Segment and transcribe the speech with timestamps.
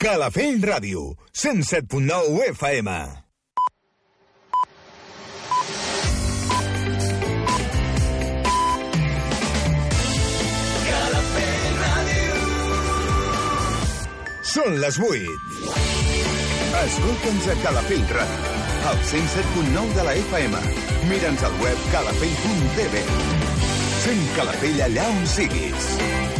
[0.00, 1.00] Calafell Ràdio,
[1.36, 2.92] 107.9 FM.
[14.40, 15.36] Són les 8.
[16.80, 18.56] Escolta'ns a Calafell Ràdio,
[18.88, 20.64] al 107.9 de la FM.
[21.12, 23.04] Mira'ns al web calafell.tv.
[24.06, 26.39] Sent Calafell allà on siguis.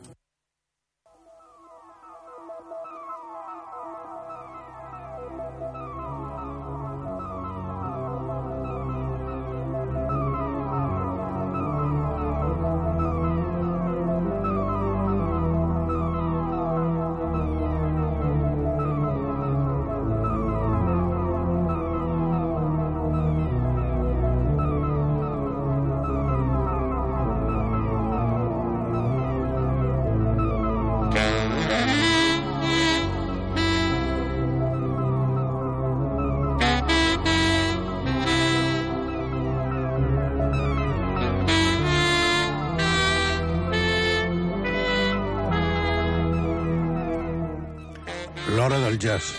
[49.01, 49.33] Jazz.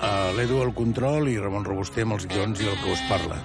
[0.00, 3.36] Uh, L'Edu al control i Ramon Robuster amb els guions i el que us parla.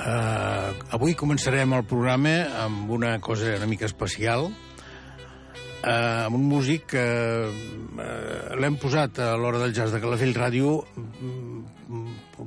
[0.00, 2.34] Uh, avui començarem el programa
[2.66, 7.08] amb una cosa una mica especial, uh, amb un músic que
[7.48, 10.76] uh, l'hem posat a l'hora del jazz de Calafell Ràdio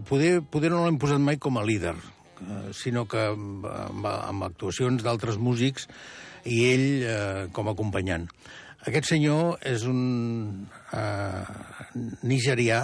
[0.07, 5.03] poder, poder no l'hem posat mai com a líder, eh, sinó que amb, amb, actuacions
[5.05, 5.87] d'altres músics
[6.45, 8.27] i ell eh, com a acompanyant.
[8.83, 11.43] Aquest senyor és un eh,
[12.27, 12.83] nigerià,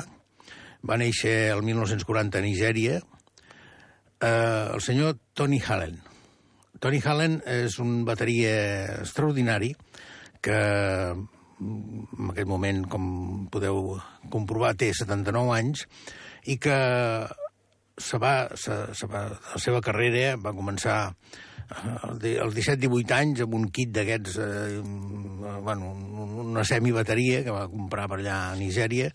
[0.88, 3.02] va néixer el 1940 a Nigèria,
[4.22, 5.98] eh, el senyor Tony Hallen.
[6.80, 8.54] Tony Hallen és un bateria
[9.02, 9.74] extraordinari
[10.40, 10.60] que
[11.60, 13.06] en aquest moment, com
[13.52, 13.98] podeu
[14.32, 15.84] comprovar, té 79 anys
[16.50, 16.78] i que
[18.00, 23.58] se va, se, se va, la seva carrera va començar eh, als 17-18 anys amb
[23.60, 24.80] un kit d'aquests, eh,
[25.66, 25.92] bueno,
[26.46, 29.12] una semibateria que va comprar per allà a Nigèria,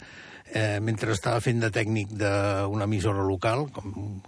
[0.52, 4.20] eh, mentre estava fent de tècnic d'una emissora local, com,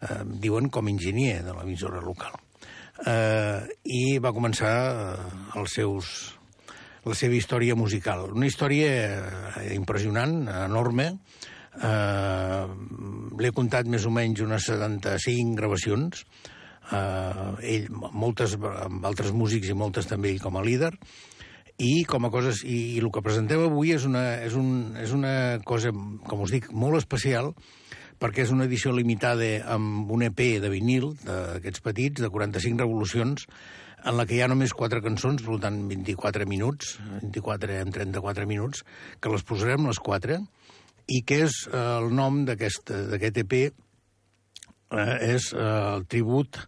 [0.00, 2.36] eh, diuen com enginyer de l'emissora local.
[3.02, 3.60] Eh,
[3.90, 6.12] I va començar eh, els seus,
[7.04, 8.28] la seva història musical.
[8.30, 11.10] Una història eh, impressionant, enorme,
[11.74, 12.70] Uh,
[13.40, 16.22] L'he comptat més o menys unes 75 gravacions,
[16.94, 20.92] uh, ell, moltes amb altres músics i moltes també ell com a líder,
[21.82, 25.10] i com a coses i, i el que presentem avui és una, és, un, és
[25.16, 25.34] una
[25.66, 27.50] cosa, com us dic, molt especial,
[28.22, 33.48] perquè és una edició limitada amb un EP de vinil, d'aquests petits, de 45 revolucions,
[34.04, 38.46] en la que hi ha només quatre cançons, per tant 24 minuts, 24 en 34
[38.46, 38.84] minuts,
[39.18, 40.42] que les posarem les quatre,
[41.06, 43.54] i què és eh, el nom d'aquest EP?
[44.94, 46.60] Eh, és eh, el tribut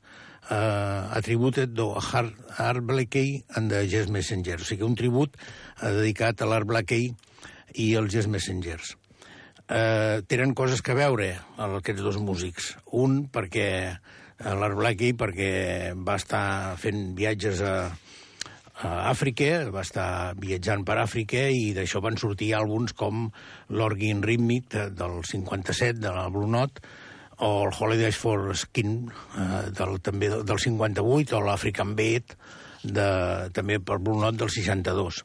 [0.51, 5.91] eh, Attributed to Art, Art Blakey and the Jazz Messengers, o sigui, un tribut eh,
[5.91, 7.11] dedicat a l'Art Blakey
[7.83, 8.95] i els Jazz Messengers.
[9.67, 12.75] Eh, tenen coses que veure aquests dos músics.
[12.95, 13.69] Un, perquè
[14.45, 15.51] l'Art Blakey perquè
[15.97, 17.77] va estar fent viatges a,
[18.77, 23.31] a Àfrica, va estar viatjant per Àfrica i d'això van sortir àlbums com
[23.73, 26.83] l'Orgin Rhythmic del 57 de la Blue Note
[27.41, 32.37] o el Holidays for Skin eh, del, també del 58 o l'African Beat
[32.85, 33.09] de,
[33.57, 35.23] també per Blue Note del 62.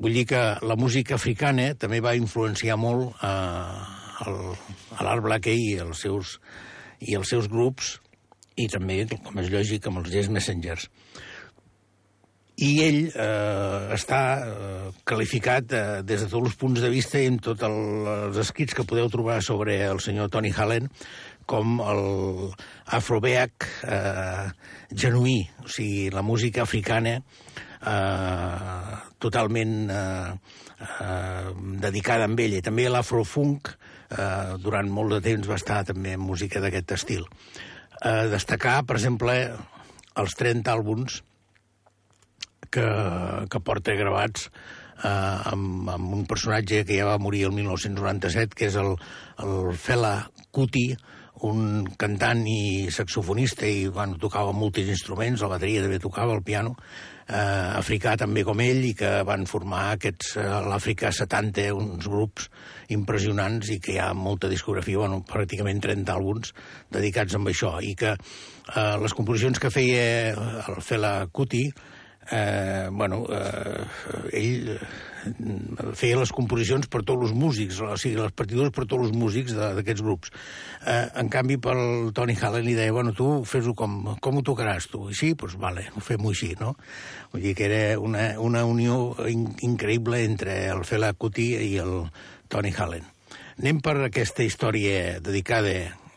[0.00, 4.40] Vull dir que la música africana també va influenciar molt eh, el,
[4.98, 6.38] a l'Art Blakey i els seus,
[6.98, 8.00] i els seus grups
[8.58, 10.90] i també, com és lògic, amb els Jazz Messengers
[12.60, 17.30] i ell eh, està eh, qualificat eh, des de tots els punts de vista i
[17.30, 17.78] en tots el,
[18.28, 20.90] els escrits que podeu trobar sobre el senyor Tony Hallen
[21.48, 22.02] com el
[22.98, 24.50] afrobeac eh,
[24.92, 30.34] genuí, o sigui, la música africana eh, totalment eh,
[31.00, 31.48] eh,
[31.80, 33.72] dedicada a ell, i també l'afrofunk,
[34.12, 37.26] eh, durant molt de temps va estar també en música d'aquest estil.
[38.04, 39.40] Eh, destacar, per exemple,
[40.20, 41.22] els 30 àlbums
[42.72, 42.86] que,
[43.50, 44.48] que porta gravats
[45.04, 48.94] eh, amb, amb un personatge que ja va morir el 1997, que és el,
[49.44, 50.14] el Fela
[50.50, 50.90] Kuti,
[51.46, 56.74] un cantant i saxofonista i bueno, tocava molts instruments, la bateria també tocava, el piano,
[57.28, 62.50] eh, africà també com ell, i que van formar aquests, eh, l'Àfrica 70, uns grups
[62.92, 66.52] impressionants i que hi ha molta discografia, bueno, pràcticament 30 àlbums
[66.92, 71.70] dedicats amb això, i que eh, les composicions que feia el Fela Kuti,
[72.30, 73.84] eh, bueno, eh,
[74.32, 74.76] ell
[75.98, 79.54] feia les composicions per tots els músics, o sigui, les partitures per tots els músics
[79.56, 80.32] d'aquests grups.
[80.86, 84.88] Eh, en canvi, pel Tony Hallen li deia, bueno, tu fes-ho com, com ho tocaràs
[84.92, 85.06] tu?
[85.10, 86.74] I sí, doncs vale, ho fem-ho així, no?
[87.32, 92.04] Vull dir que era una, una unió in increïble entre el Fela Kuti i el
[92.48, 93.06] Tony Hallen.
[93.60, 95.74] Anem per aquesta història dedicada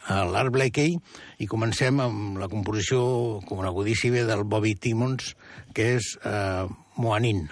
[0.07, 0.97] a l'Art Blakey
[1.43, 3.03] i comencem amb la composició
[3.49, 5.33] conegudíssima del Bobby Timmons,
[5.75, 7.47] que és eh, Moanin.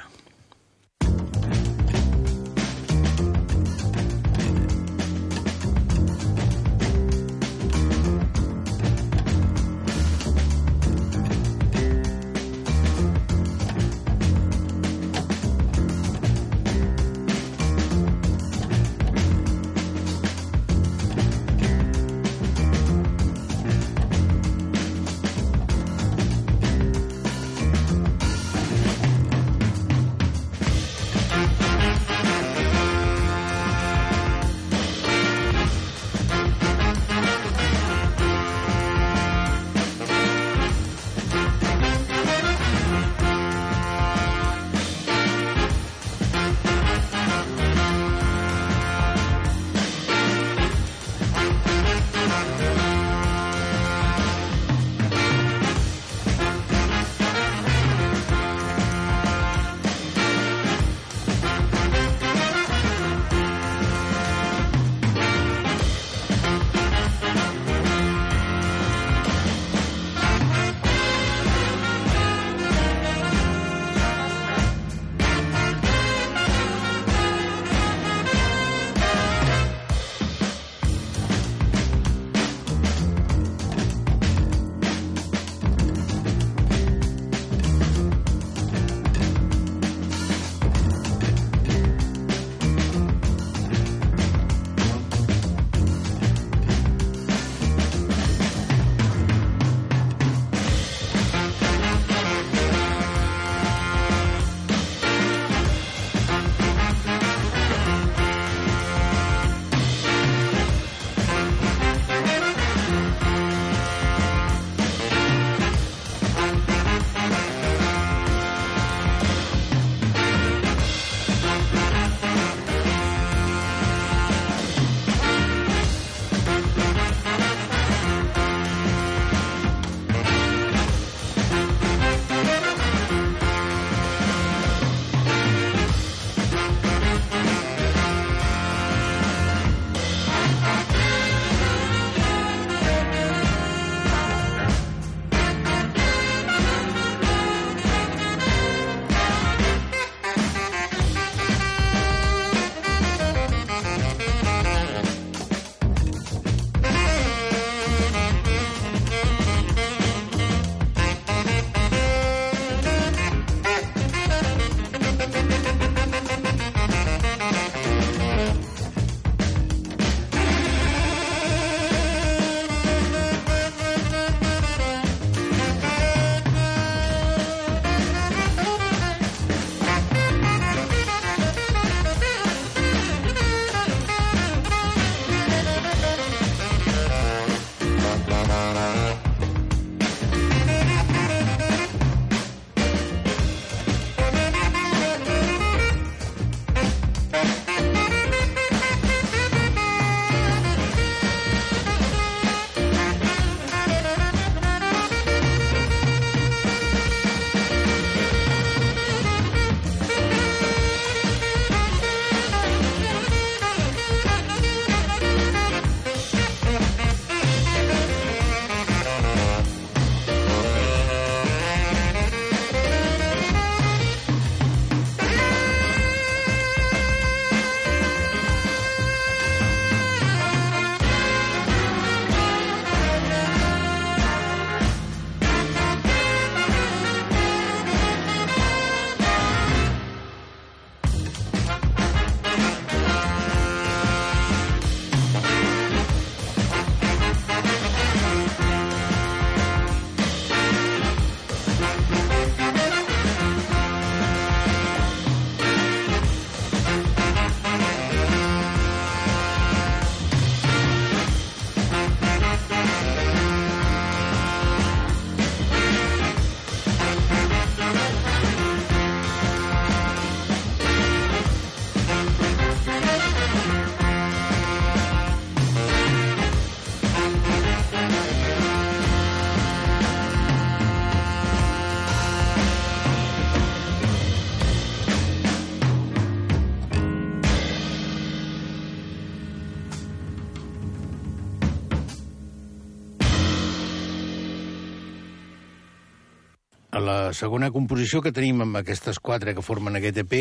[297.04, 300.36] La segona composició que tenim amb aquestes quatre que formen aquest EP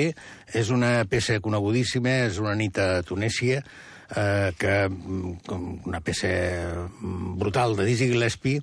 [0.60, 3.62] és una peça conegudíssima, és una nit a Tunèsia,
[4.16, 4.76] eh, que,
[5.48, 6.30] com una peça
[7.40, 8.62] brutal de Dizzy Gillespie,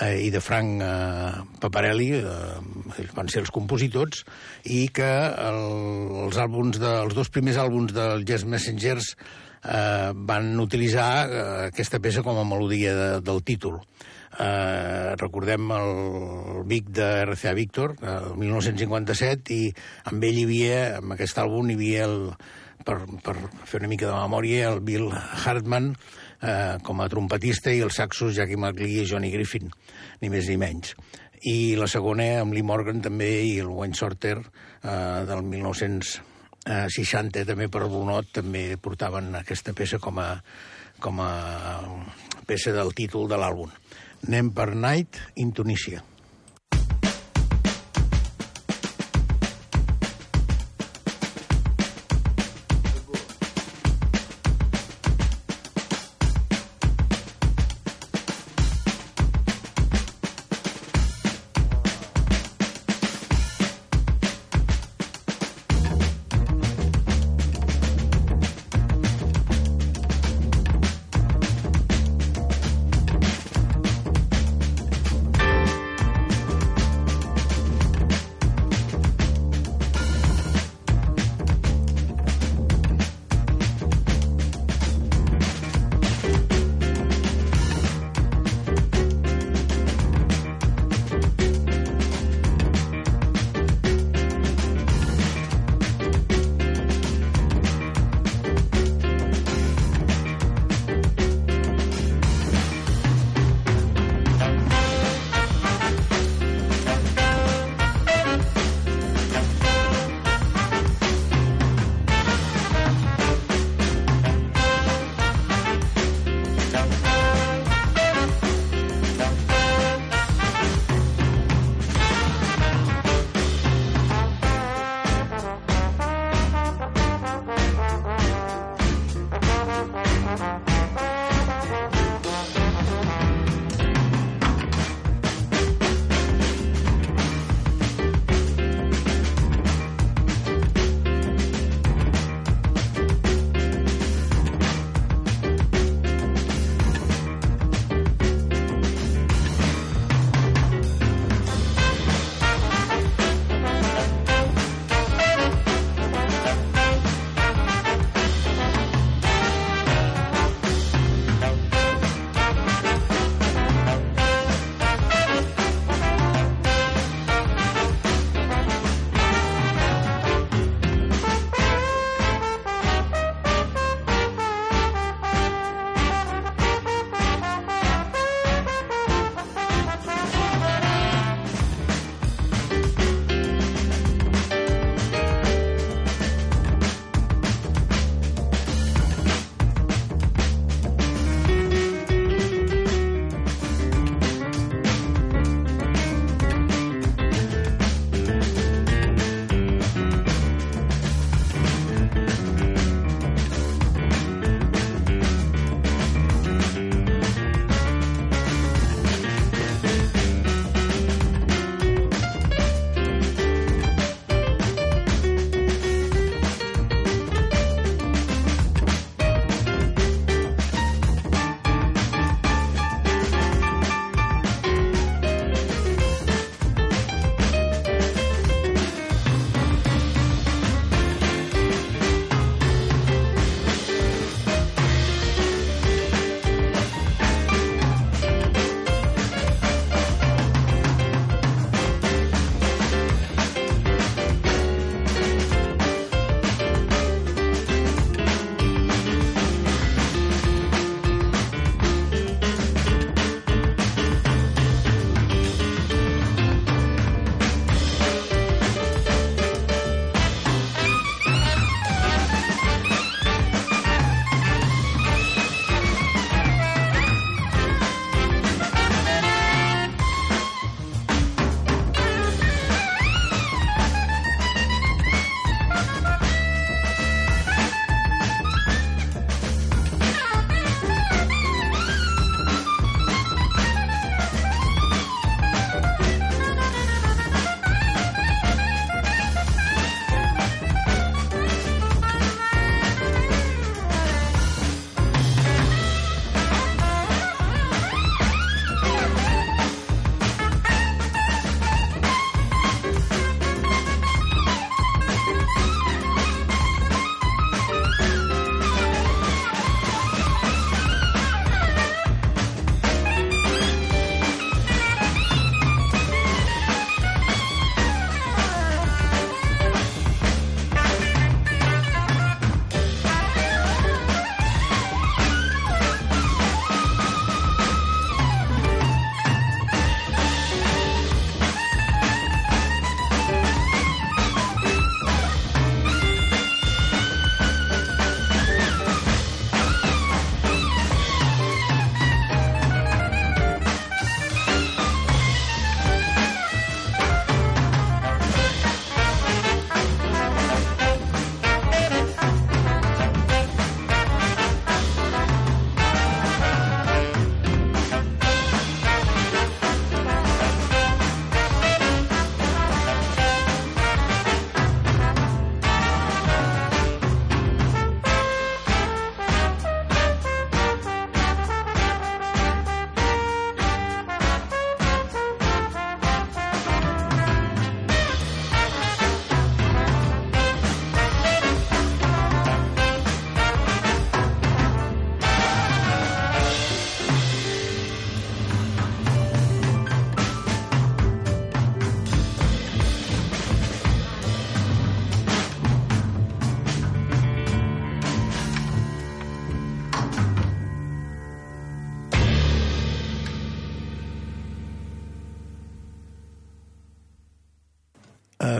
[0.00, 4.24] eh, i de Frank eh, Paparelli, eh, van ser els compositors,
[4.64, 5.60] i que el,
[6.26, 9.14] els, àlbums de, els dos primers àlbums del Jazz Messengers
[9.64, 13.80] eh, van utilitzar eh, aquesta peça com a melodia de, del títol.
[14.30, 15.94] Recordem el,
[16.70, 19.70] Vic de RCA Víctor, el 1957, i
[20.10, 22.18] amb ell hi havia, amb aquest àlbum, hi havia el,
[22.84, 25.92] per, per fer una mica de memòria, el Bill Hartman,
[26.40, 29.70] eh, com a trompetista i els saxos Jackie McLean i Johnny Griffin,
[30.20, 30.94] ni més ni menys.
[31.50, 37.70] I la segona amb Lee Morgan també i el Wayne Shorter eh, del 1960 també
[37.72, 40.34] per Brunot també portaven aquesta peça com a,
[41.00, 41.32] com a
[42.46, 43.72] peça del títol de l'àlbum.
[44.28, 46.04] Anem per Night in Tunisia.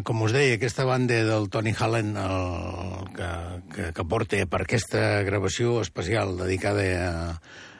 [0.04, 3.30] Com us deia, aquesta banda del Tony Hallen el, que,
[3.74, 7.14] que, que porta per aquesta gravació especial dedicada a,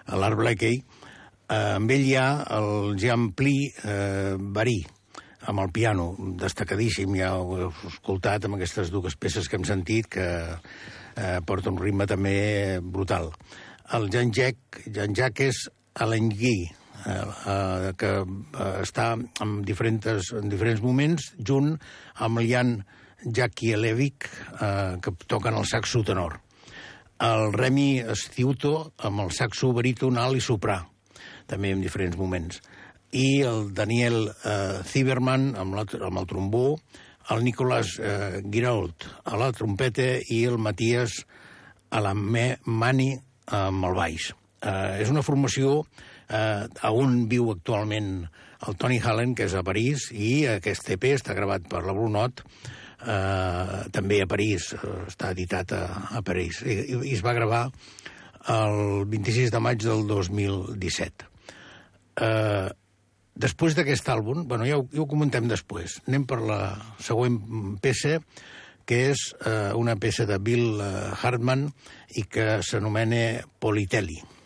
[0.06, 4.78] a l'Art Blakey, uh, amb ell hi ha el Jean-Pli uh, Barí,
[5.50, 10.11] amb el piano, destacadíssim, ja ho heu escoltat amb aquestes dues peces que hem sentit,
[10.11, 13.30] que uh, porta un ritme també brutal.
[13.96, 15.16] El Jean-Jacques Jean
[16.00, 16.68] Alain Guy,
[17.06, 21.74] eh, eh, que eh, està en diferents, en diferents moments junt
[22.20, 22.74] amb el Jan
[23.24, 24.28] Jakielewicz,
[24.60, 26.40] eh, que toquen el saxo tenor.
[27.20, 30.80] El Remi Stiuto amb el saxo baríton alt i soprà,
[31.46, 32.62] també en diferents moments.
[33.12, 36.66] I el Daniel eh, Zieberman amb, la, amb el trombó,
[37.30, 41.20] el Nicolas eh, Girault a la trompeta i el Matías
[41.90, 43.10] Alamani
[43.50, 44.30] amb el baix.
[44.60, 48.28] Eh, és una formació eh, on viu actualment
[48.66, 52.10] el Tony Hallen, que és a París, i aquest EP està gravat per la Blue
[52.12, 52.44] Note,
[53.00, 55.84] eh, també a París, eh, està editat a,
[56.18, 57.68] a París, i, i es va gravar
[58.52, 61.28] el 26 de maig del 2017.
[62.20, 62.68] Eh,
[63.40, 66.60] després d'aquest àlbum, bueno, ja ho, ja ho comentem després, anem per la
[67.00, 67.40] següent
[67.80, 68.18] peça,
[68.84, 71.68] que és eh, una peça de Bill eh, Hartman
[72.18, 74.18] i que s'anomena Politelli.
[74.20, 74.39] Mm.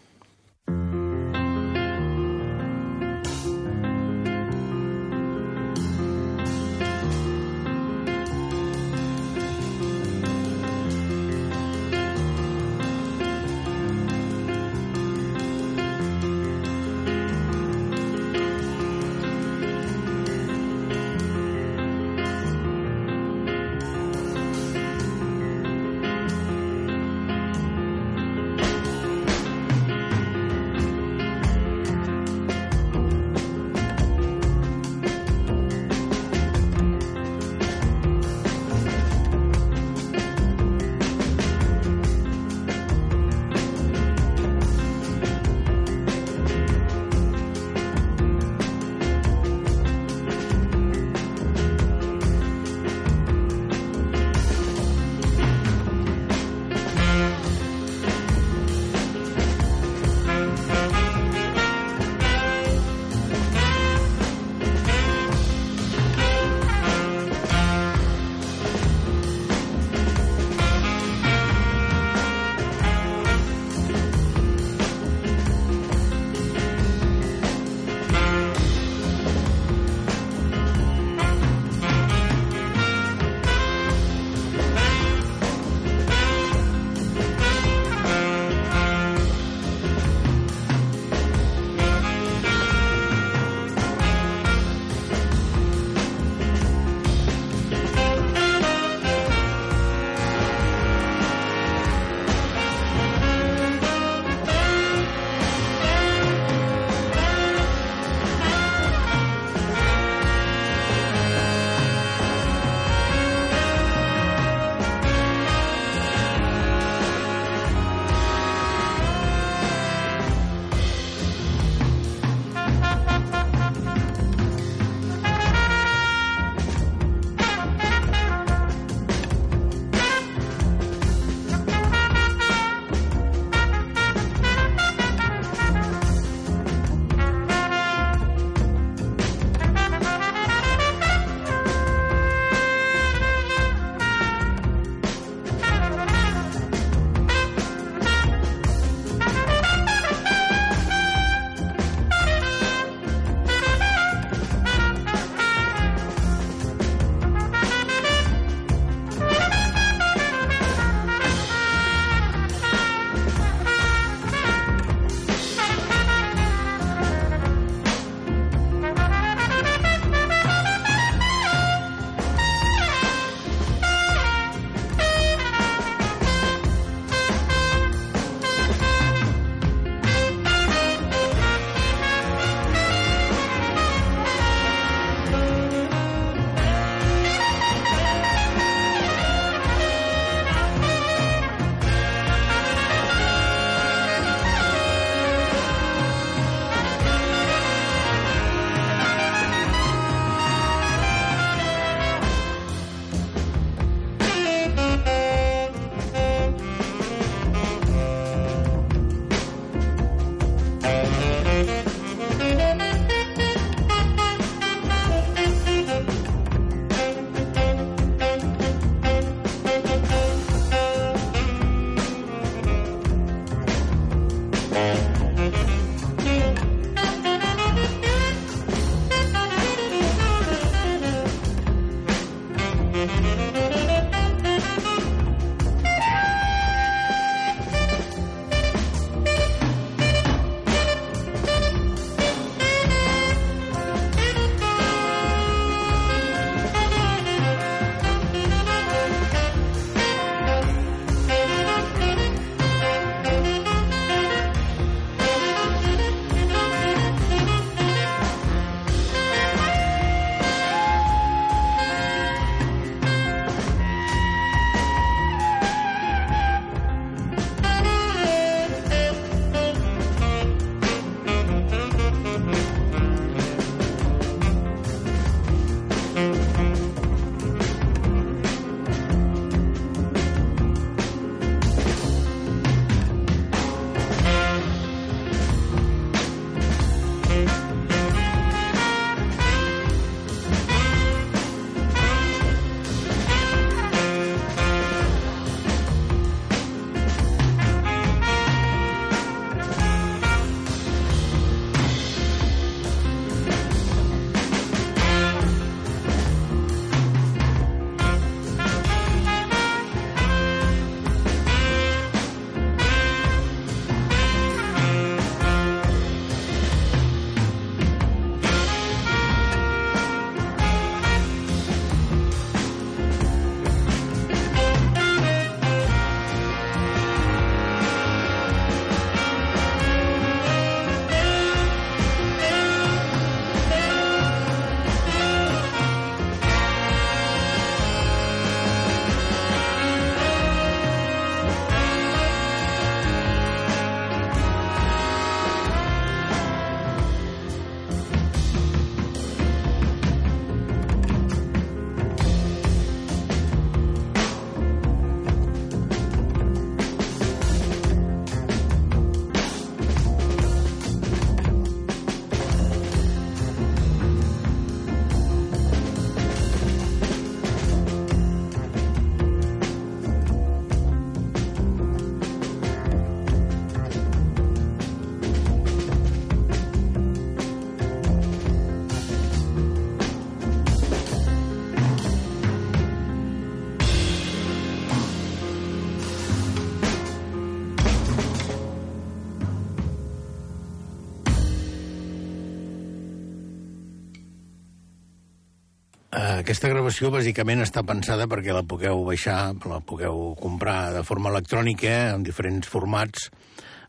[396.45, 401.93] Aquesta gravació bàsicament està pensada perquè la pugueu baixar, la pugueu comprar de forma electrònica
[402.13, 403.31] en diferents formats,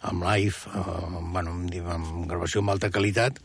[0.07, 0.93] amb live, eh,
[1.33, 3.41] bueno, amb, amb gravació amb alta qualitat.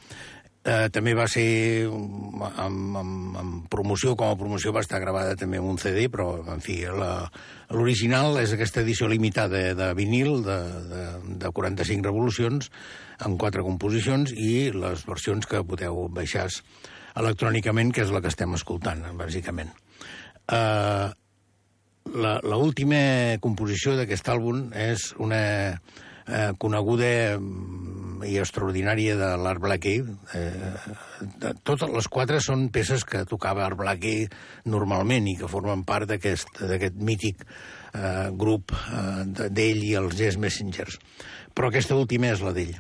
[0.63, 2.45] Eh, també va ser amb,
[3.01, 6.63] amb, amb promoció, com a promoció va estar gravada també amb un CD, però, en
[6.63, 10.61] fi, l'original és aquesta edició limitada de, de vinil de,
[10.95, 11.03] de,
[11.43, 12.71] de 45 revolucions,
[13.19, 16.47] amb quatre composicions, i les versions que podeu baixar
[17.17, 19.73] electrònicament, que és la que estem escoltant, bàsicament.
[20.51, 21.11] Uh,
[22.11, 25.43] la última composició d'aquest àlbum és una
[25.77, 30.03] uh, coneguda mm, i extraordinària de l'Art Blakey.
[30.37, 34.27] Eh, totes les quatre són peces que tocava Art Blakey
[34.69, 40.99] normalment i que formen part d'aquest mític eh, grup eh, d'ell i els Jazz Messengers.
[41.55, 42.77] Però aquesta última és la d'ell.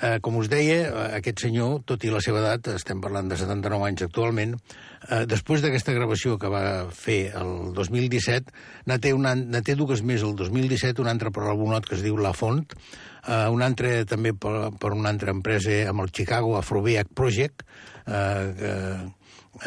[0.00, 3.36] Eh, com us deia, eh, aquest senyor, tot i la seva edat, estem parlant de
[3.36, 8.54] 79 anys actualment, eh, després d'aquesta gravació que va fer el 2017,
[8.88, 12.16] n'ha té, una, té dues més el 2017, un altre per l'albumot que es diu
[12.16, 12.64] La Font,
[13.26, 17.66] eh, un altre també per, per una altra empresa amb el Chicago Afrobeat Project,
[18.06, 18.74] eh, que,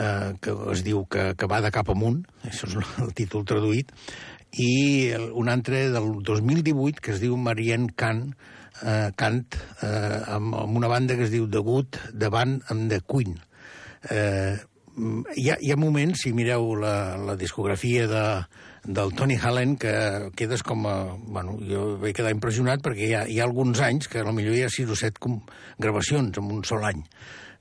[0.02, 3.94] eh, que es diu que, que va de cap amunt, això és el títol traduït,
[4.58, 8.34] i un altre del 2018 que es diu Marianne Kahn,
[8.82, 9.44] eh, cant
[9.86, 13.38] eh, amb, amb una banda que es diu The Good, davant amb The Queen.
[14.10, 14.56] Eh,
[15.36, 18.24] hi, ha, hi ha moments, si mireu la, la discografia de,
[18.86, 19.94] del Tony Allen, que
[20.36, 20.96] quedes com a...
[21.18, 24.66] Bueno, jo vaig quedar impressionat perquè hi ha, hi ha alguns anys que potser hi
[24.66, 25.38] ha 6 o 7
[25.82, 27.04] gravacions en un sol any.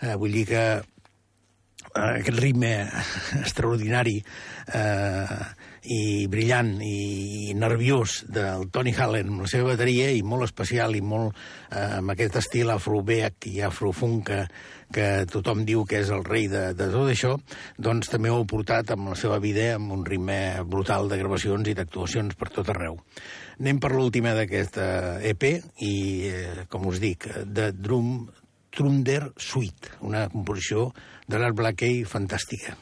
[0.03, 2.75] Eh, vull dir que eh, aquest ritme
[3.45, 5.39] extraordinari eh,
[5.83, 11.01] i brillant i nerviós del Tony Allen amb la seva bateria i molt especial i
[11.03, 14.41] molt eh, amb aquest estil afrobeat i afrofunk que,
[14.95, 17.33] que tothom diu que és el rei de, de tot això,
[17.79, 21.67] doncs també ho ha portat amb la seva vida amb un ritme brutal de gravacions
[21.67, 23.01] i d'actuacions per tot arreu.
[23.59, 25.95] Anem per l'última d'aquesta EP i,
[26.31, 28.31] eh, com us dic, de Drum
[28.73, 30.89] Trunder Suite, una composició
[31.29, 32.79] de l'Art Blackey fantàstica.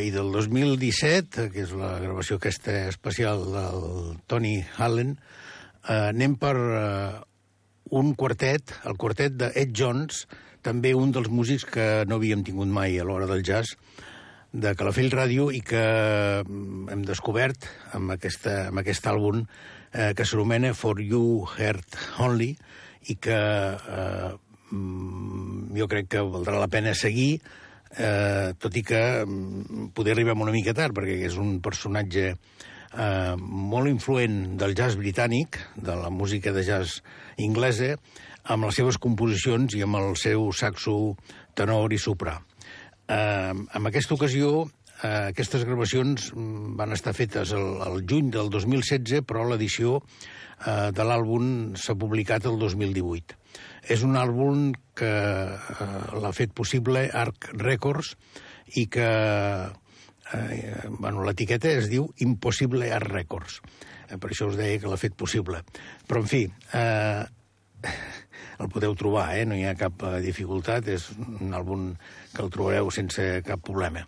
[0.00, 3.82] I del 2017, que és la gravació aquesta especial del
[4.30, 7.18] Tony Allen, uh, anem per uh,
[8.00, 10.24] un quartet, el quartet de Ed Jones,
[10.64, 13.76] també un dels músics que no havíem tingut mai a l'hora del jazz,
[14.52, 15.80] de Calafell Ràdio i que
[16.42, 22.50] mm, hem descobert amb, aquesta, amb aquest àlbum eh, que s'anomena For You Heart Only
[23.12, 24.30] i que eh,
[24.74, 27.38] mm, jo crec que valdrà la pena seguir
[27.96, 33.34] eh, tot i que mm, poder arribar una mica tard, perquè és un personatge eh,
[33.38, 37.00] molt influent del jazz britànic, de la música de jazz
[37.38, 37.96] inglesa,
[38.44, 41.16] amb les seves composicions i amb el seu saxo
[41.58, 42.38] tenor i soprà.
[43.10, 44.68] Eh, en aquesta ocasió,
[45.02, 50.90] eh, aquestes gravacions mm, van estar fetes el, el juny del 2016, però l'edició eh,
[50.94, 53.39] de l'àlbum s'ha publicat el 2018.
[53.88, 58.14] És un àlbum que eh, l'ha fet possible Arc Records
[58.76, 59.08] i que
[60.32, 63.60] eh, bueno, l'etiqueta es diu Impossible Art Records.
[64.08, 65.62] Eh, per això us deia que l'ha fet possible.
[66.06, 66.44] Però, en fi,
[66.76, 67.24] eh,
[68.60, 69.46] el podeu trobar, eh?
[69.48, 71.90] no hi ha cap eh, dificultat, és un àlbum
[72.34, 74.04] que el trobareu sense cap problema.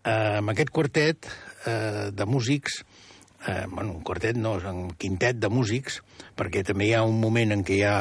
[0.00, 1.28] Eh, amb aquest quartet
[1.66, 2.80] eh, de músics
[3.46, 6.00] eh, bueno, un quartet no, és un quintet de músics,
[6.36, 7.96] perquè també hi ha un moment en què hi ha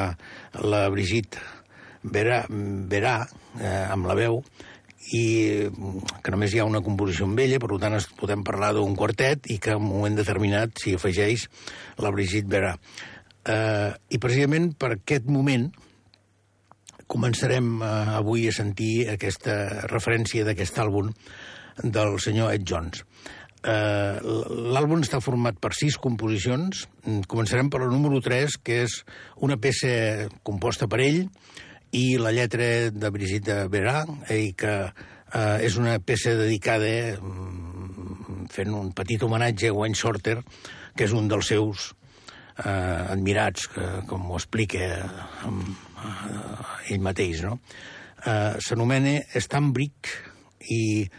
[0.65, 1.39] la Brigitte
[2.03, 3.15] Verà, Verà
[3.59, 4.41] eh, amb la veu,
[5.15, 5.23] i
[6.21, 9.57] que només hi ha una composició amb ella, per tant podem parlar d'un quartet i
[9.57, 11.47] que en un moment determinat s'hi afegeix
[12.03, 12.75] la Brigitte Verà.
[13.49, 15.69] Eh, I precisament per aquest moment
[17.09, 21.09] començarem eh, avui a sentir aquesta referència d'aquest àlbum
[21.83, 23.05] del senyor Ed Jones.
[23.59, 24.15] Uh,
[24.71, 26.85] L'àlbum està format per sis composicions.
[27.03, 29.01] Mm, començarem per la número 3, que és
[29.43, 31.25] una peça composta per ell
[31.91, 38.71] i la lletra de Brigitte Verà, i que uh, és una peça dedicada um, fent
[38.77, 40.39] un petit homenatge a Wayne Shorter,
[40.95, 44.87] que és un dels seus uh, admirats, que, com ho explica
[45.49, 45.63] um,
[45.99, 47.43] uh, ell mateix.
[47.43, 47.59] No?
[48.23, 50.15] Uh, S'anomena Stambrick
[50.71, 51.09] i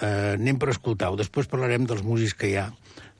[0.00, 1.18] eh, anem per escoltar-ho.
[1.20, 2.66] Després parlarem dels músics que hi ha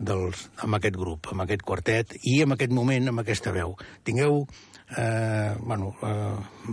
[0.01, 3.77] dels, amb aquest grup, amb aquest quartet, i en aquest moment, amb aquesta veu.
[4.05, 4.45] Tingueu...
[4.91, 6.73] Eh, bueno, eh,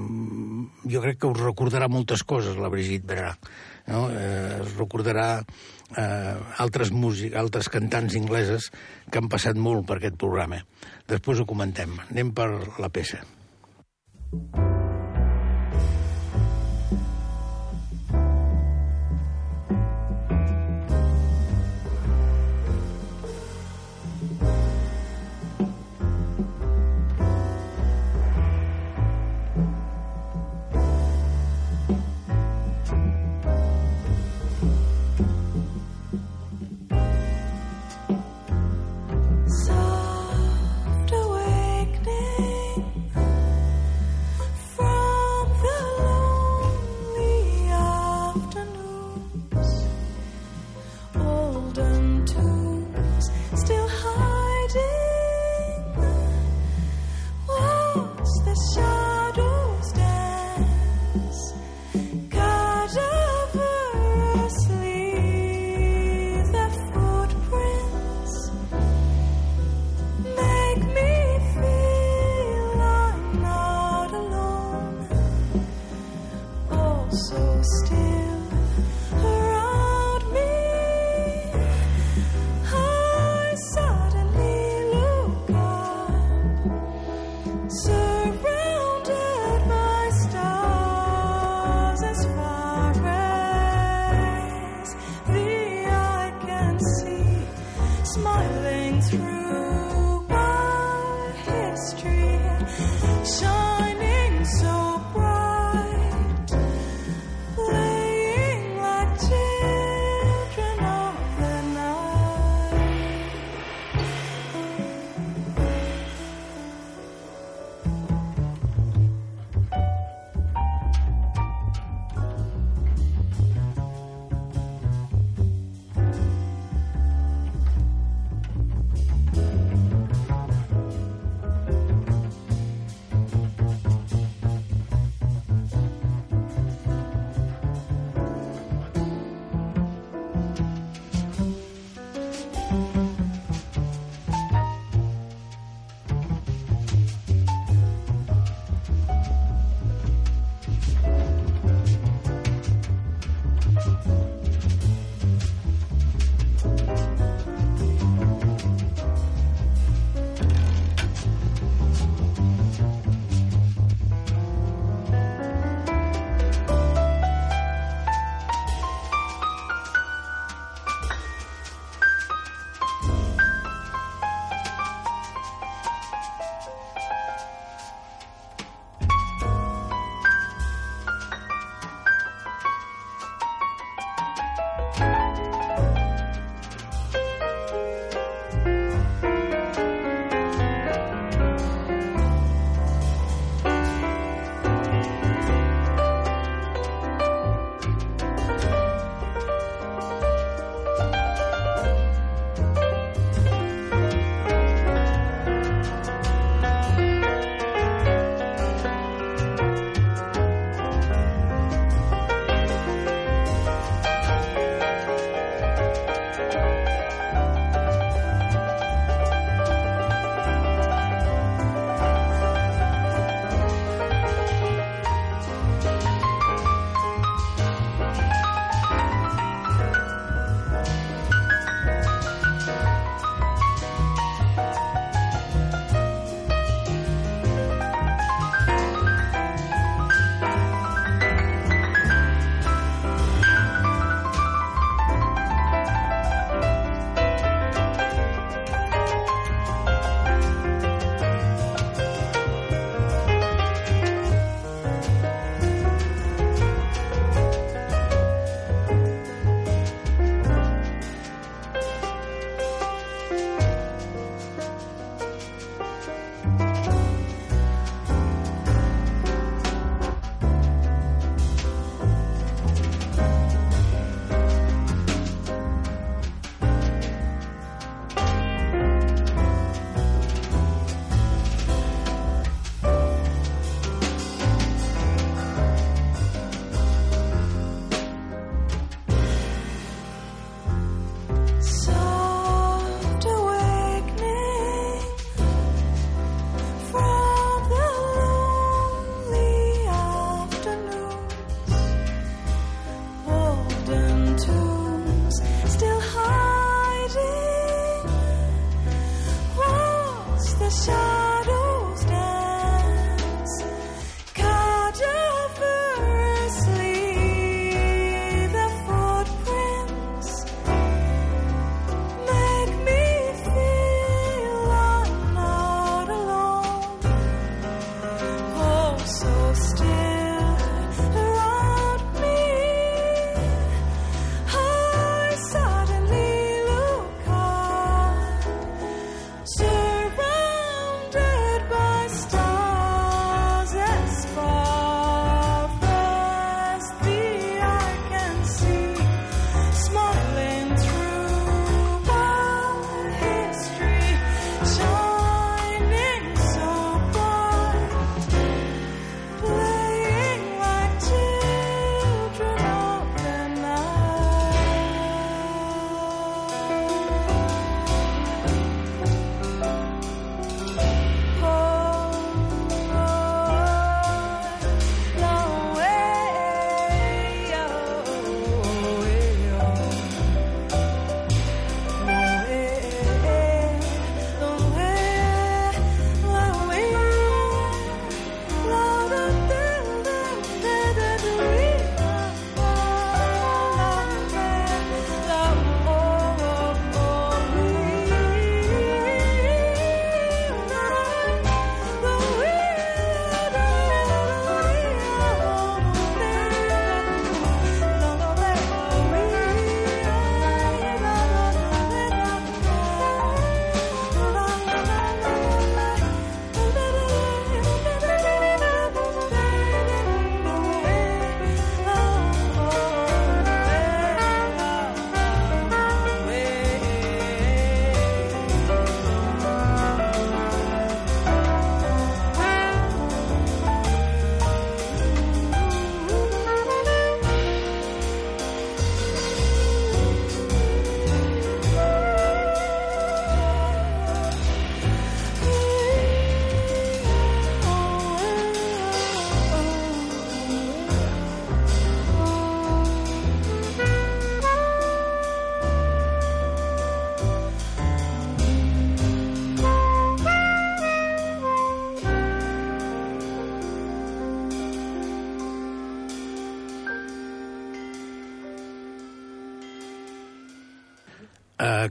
[0.89, 3.35] jo crec que us recordarà moltes coses, la Brigitte Berà.
[3.93, 4.07] No?
[4.09, 6.33] Eh, es recordarà eh,
[6.65, 8.71] altres músics, altres cantants ingleses
[9.11, 10.63] que han passat molt per aquest programa.
[11.05, 11.93] Després ho comentem.
[12.09, 12.49] Anem per
[12.81, 13.21] la peça.
[14.29, 14.66] Thank you.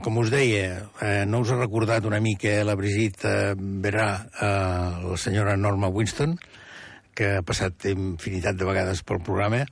[0.03, 5.17] Com us deia, uh, no us ha recordat una mica la Brigitte Verà, uh, la
[5.17, 6.35] senyora Norma Winston,
[7.17, 9.63] que ha passat infinitat de vegades pel programa.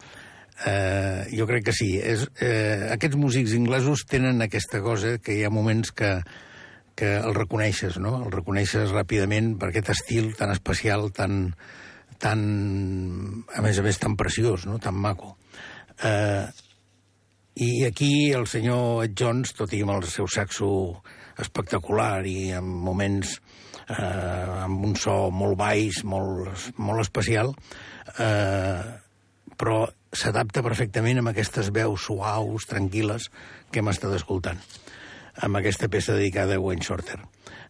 [0.55, 1.91] Uh, jo crec que sí.
[1.99, 6.15] És, uh, aquests músics inglesos tenen aquesta cosa que hi ha moments que,
[6.95, 8.17] que el reconeixes, no?
[8.23, 11.51] El reconeixes ràpidament per aquest estil tan especial, tan,
[12.23, 12.45] tan
[13.53, 14.79] a més a més, tan preciós, no?
[14.79, 15.35] tan maco.
[15.99, 16.47] Uh,
[17.55, 20.67] i aquí el senyor Ed Jones, tot i amb el seu saxo
[21.39, 23.37] espectacular i en moments
[23.87, 27.53] eh, amb un so molt baix, molt, molt especial,
[28.19, 28.81] eh,
[29.55, 29.85] però
[30.15, 33.29] s'adapta perfectament amb aquestes veus suaus, tranquil·les,
[33.71, 34.59] que hem estat escoltant,
[35.43, 37.21] amb aquesta peça dedicada a Wayne Shorter.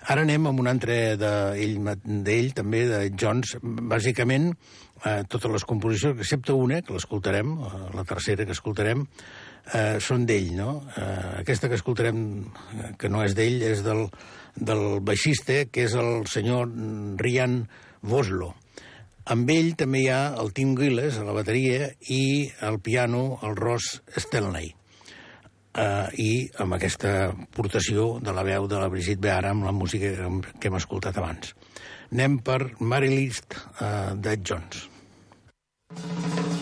[0.06, 1.80] Ara anem amb un altre d'ell,
[2.26, 3.56] de també, de Jones.
[3.62, 4.52] Bàsicament,
[5.02, 9.08] eh, totes les composicions, excepte una, que l'escoltarem, eh, la tercera que escoltarem,
[9.74, 10.70] eh, són d'ell, no?
[10.98, 12.20] Eh, aquesta que escoltarem,
[12.76, 14.06] eh, que no és d'ell, és del,
[14.56, 16.70] del baixista, que és el senyor
[17.22, 17.64] Rian
[18.06, 18.54] Voslo.
[19.26, 23.56] Amb ell també hi ha el Tim Gilles a la bateria i al piano el
[23.58, 24.76] Ross Stanley.
[25.76, 26.30] Uh, i
[26.64, 30.80] amb aquesta portació de la veu de la Brigitte Beara amb la música que, hem
[30.80, 31.52] escoltat abans.
[32.14, 34.86] Anem per Mary List uh, d'Ed Jones.
[35.96, 36.55] les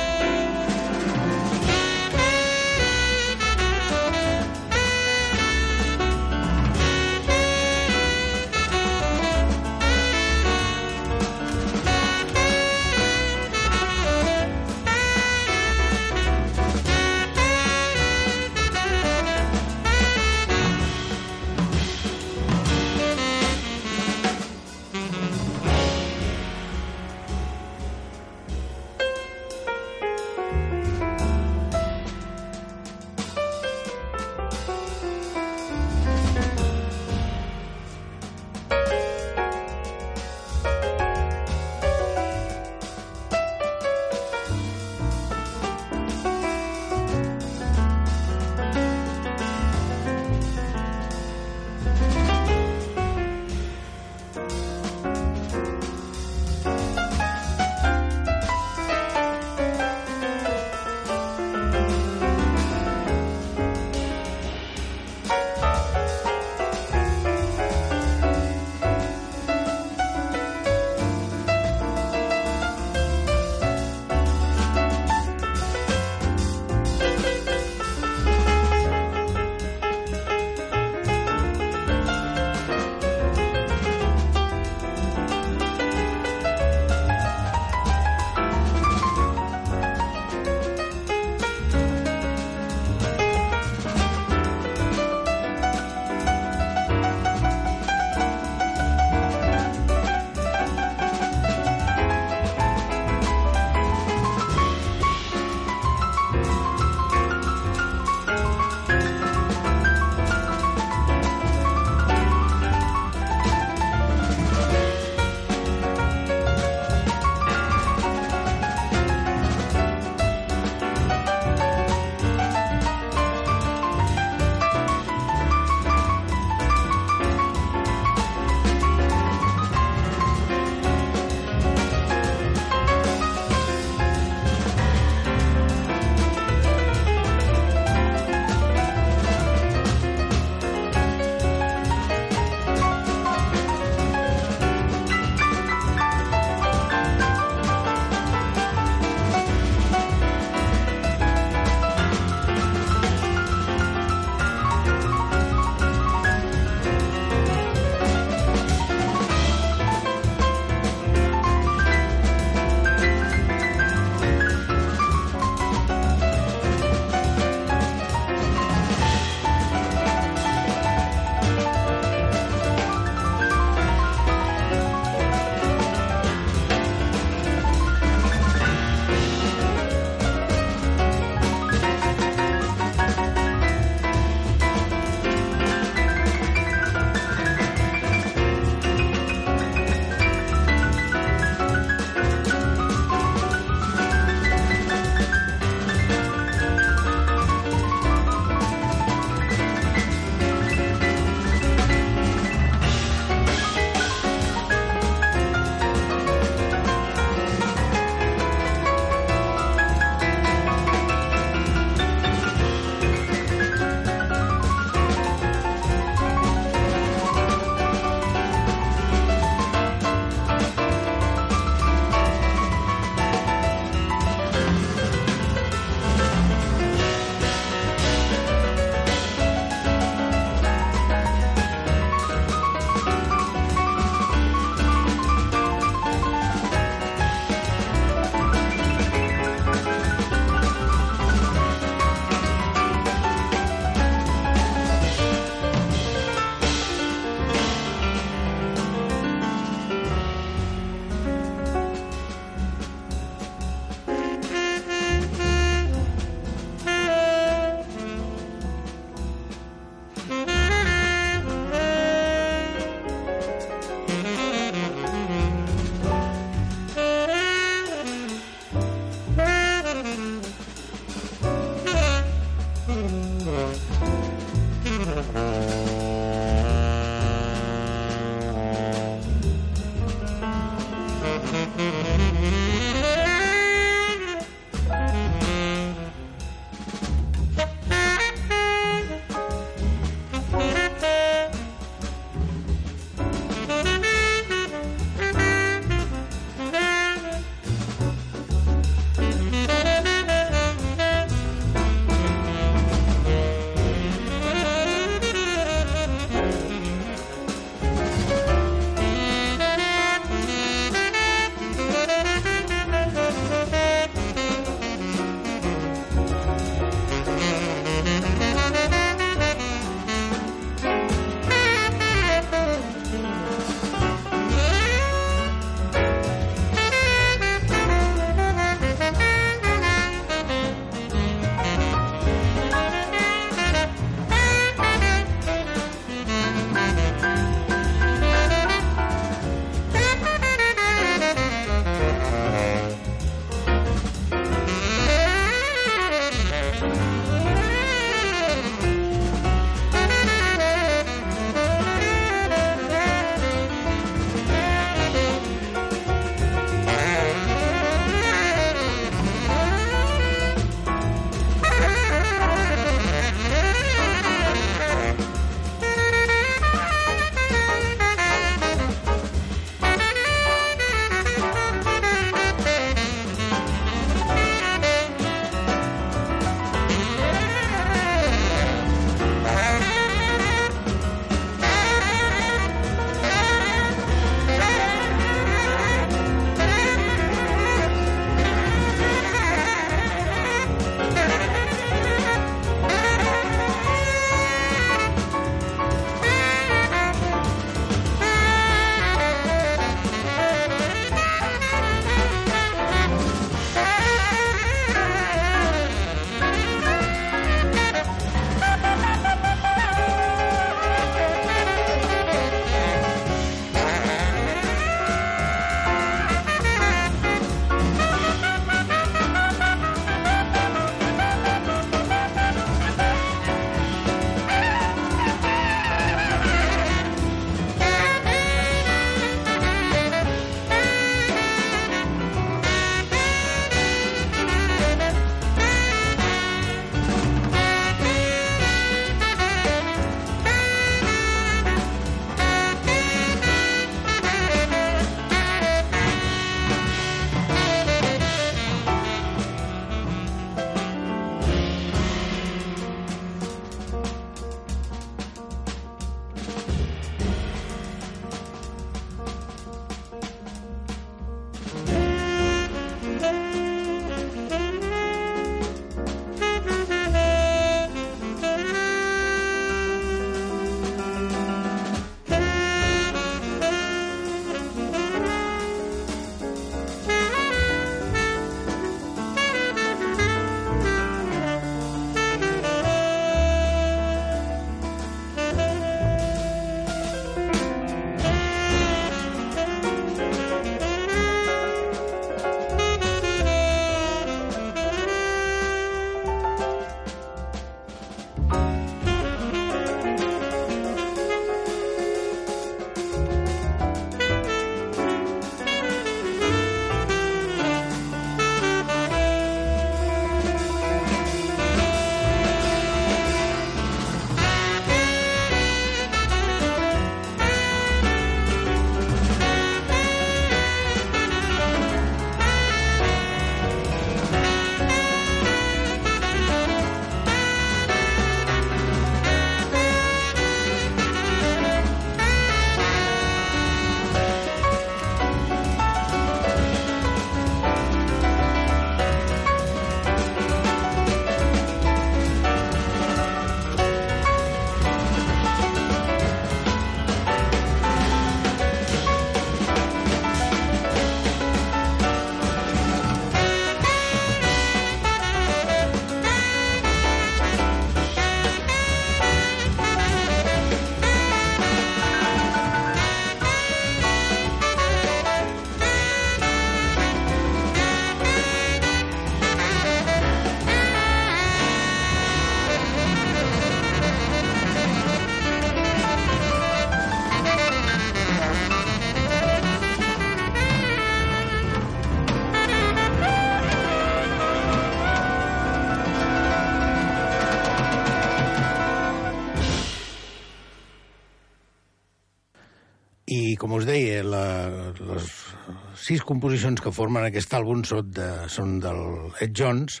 [596.10, 600.00] sis composicions que formen aquest àlbum són, de, són del Ed Jones,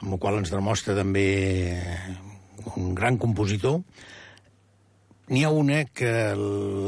[0.00, 1.28] amb el qual ens demostra també
[2.74, 3.78] un gran compositor.
[5.30, 6.10] N'hi ha una que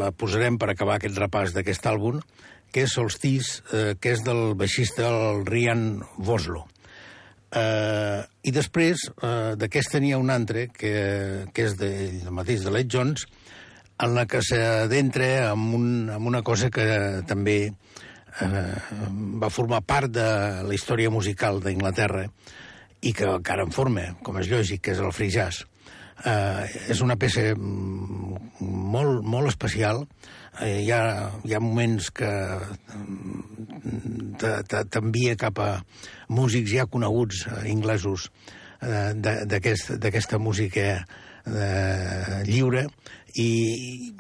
[0.00, 2.18] la posarem per acabar aquest repàs d'aquest àlbum,
[2.74, 6.66] que és Solstice, eh, que és del baixista el Rian Voslo.
[7.54, 10.96] Eh, I després eh, d'aquesta n'hi ha un altre, que,
[11.54, 11.92] que és de,
[12.34, 13.28] mateix, de Led Jones,
[14.02, 16.88] en la que s'adentra en, un, en una cosa que
[17.30, 17.61] també
[18.45, 18.78] eh,
[19.43, 20.28] va formar part de
[20.66, 22.26] la història musical d'Inglaterra
[23.01, 25.64] i que encara en forma, com és lògic, que és el free jazz.
[26.26, 28.59] Eh, és una peça mm,
[28.95, 30.03] molt, molt especial.
[30.59, 32.30] Eh, hi, ha, hi ha moments que
[32.99, 34.39] mm,
[34.91, 35.70] t'envia cap a
[36.34, 38.30] músics ja coneguts eh, inglesos
[38.82, 40.89] eh, d'aquesta aquest, música
[41.47, 42.89] eh, lliure
[43.39, 44.14] i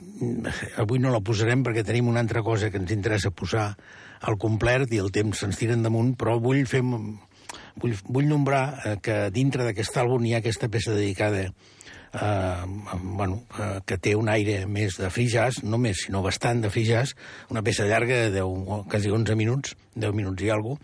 [0.78, 3.72] avui no la posarem perquè tenim una altra cosa que ens interessa posar
[4.20, 8.96] al complet i el temps se'ns tira damunt, però vull fer vull, vull nombrar eh,
[9.02, 12.64] que dintre d'aquest àlbum hi ha aquesta peça dedicada eh,
[13.02, 16.72] bueno, eh, que té un aire més de free jazz, no més, sinó bastant de
[16.72, 17.14] free jazz,
[17.52, 20.80] una peça llarga de 10, quasi 11 minuts, 10 minuts i alguna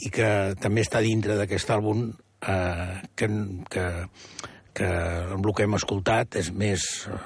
[0.00, 0.28] i que
[0.60, 2.06] també està dintre d'aquest àlbum
[2.46, 3.28] eh, que,
[3.70, 3.86] que,
[4.76, 4.92] que
[5.36, 7.18] el que hem escoltat és més, eh,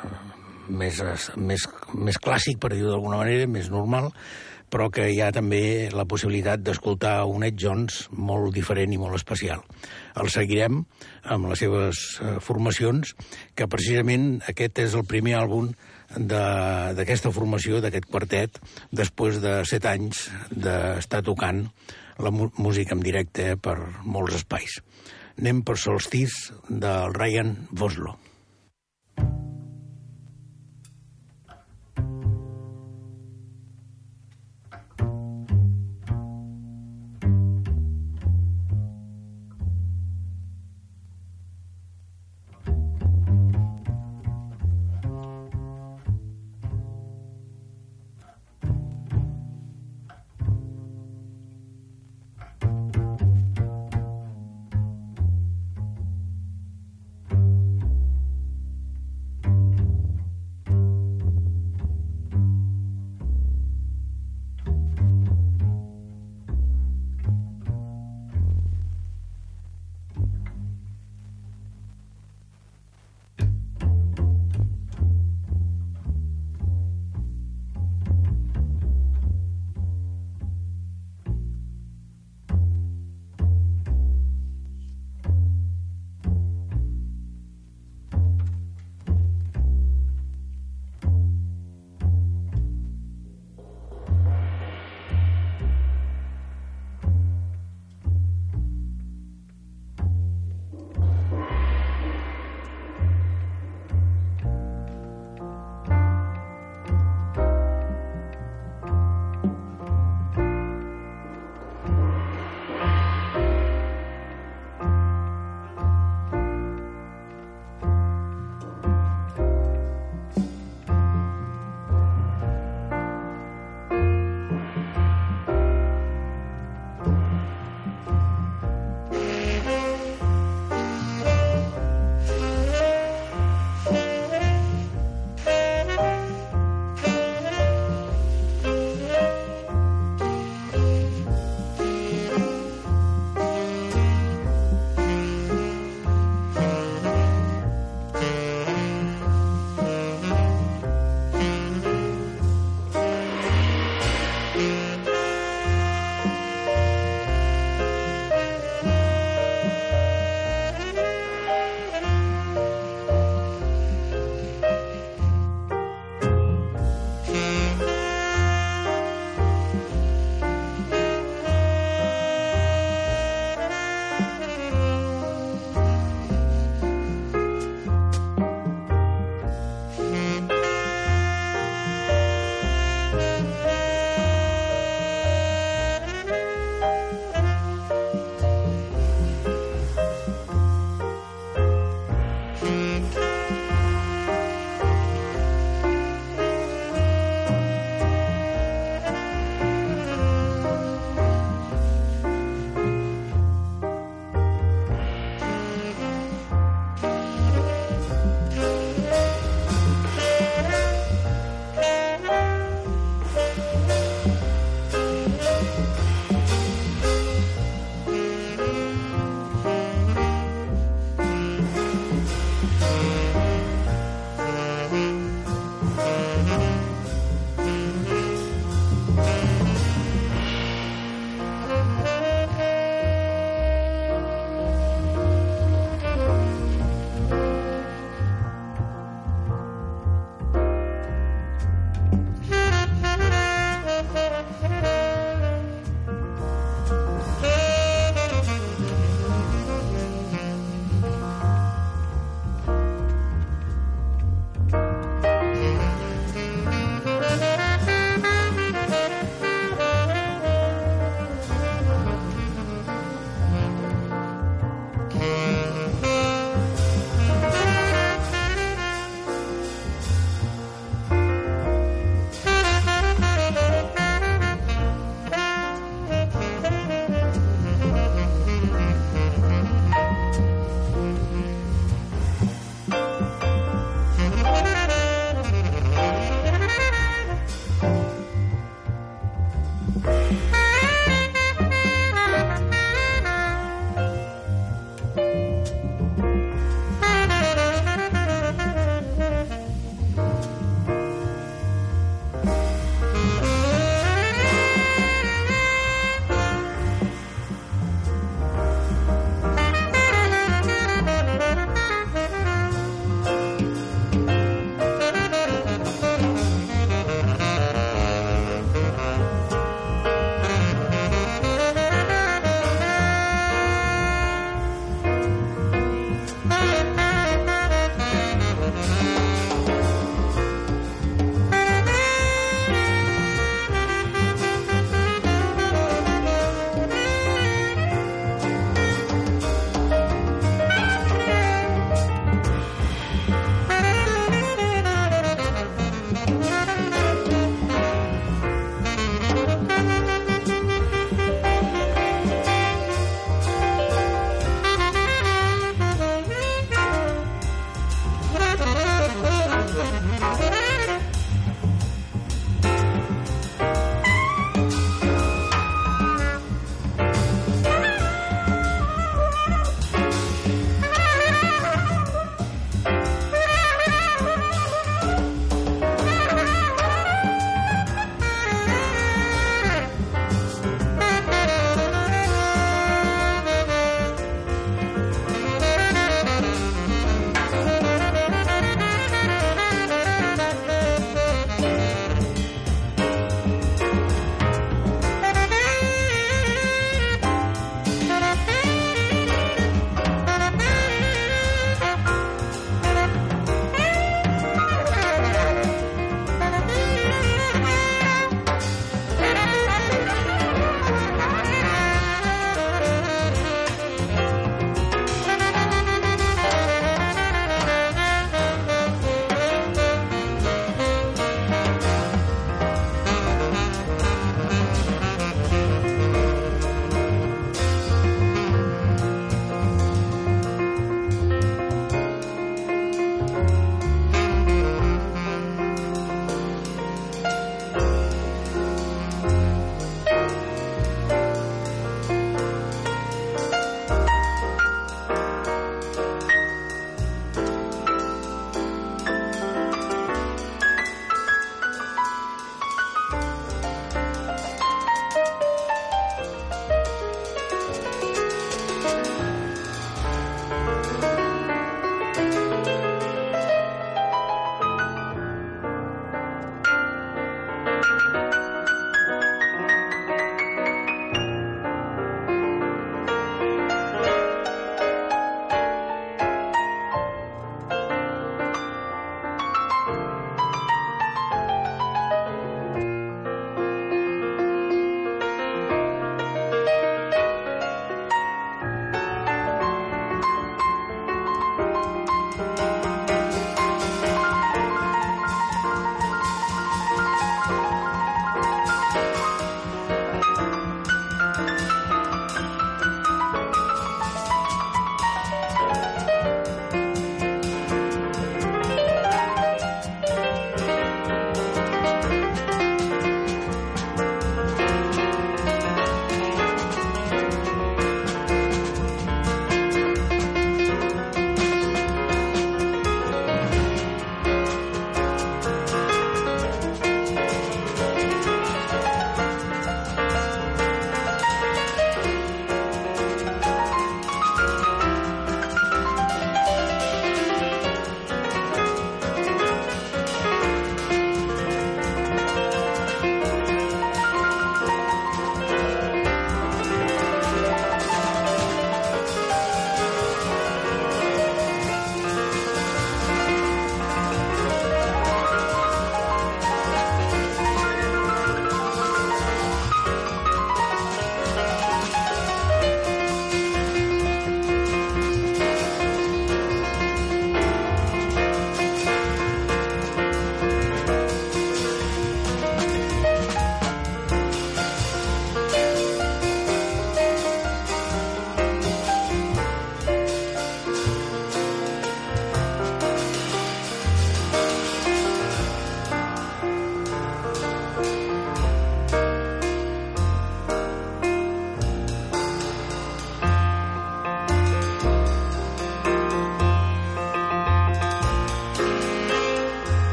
[0.69, 1.03] més,
[1.37, 4.11] més, més clàssic, per dir-ho d'alguna manera, més normal,
[4.73, 9.17] però que hi ha també la possibilitat d'escoltar un Ed Jones molt diferent i molt
[9.19, 9.63] especial.
[10.21, 10.83] El seguirem
[11.35, 13.15] amb les seves eh, formacions,
[13.55, 15.73] que precisament aquest és el primer àlbum
[16.15, 18.61] d'aquesta formació, d'aquest quartet,
[18.93, 21.65] després de set anys d'estar tocant
[22.23, 24.79] la música en directe per molts espais.
[25.41, 28.15] Anem per Solstice del Ryan Voslo.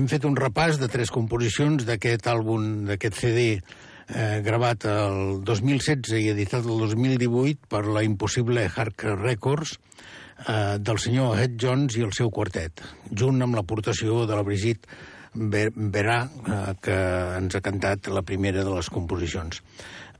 [0.00, 6.14] Hem fet un repàs de tres composicions d'aquest àlbum, d'aquest CD eh, gravat el 2016
[6.16, 12.04] i editat el 2018 per la impossible Hardcore Records eh, del senyor Ed Jones i
[12.06, 12.80] el seu quartet,
[13.12, 14.88] junt amb l'aportació de la Brigitte
[15.30, 16.96] Verà, eh, que
[17.36, 19.60] ens ha cantat la primera de les composicions.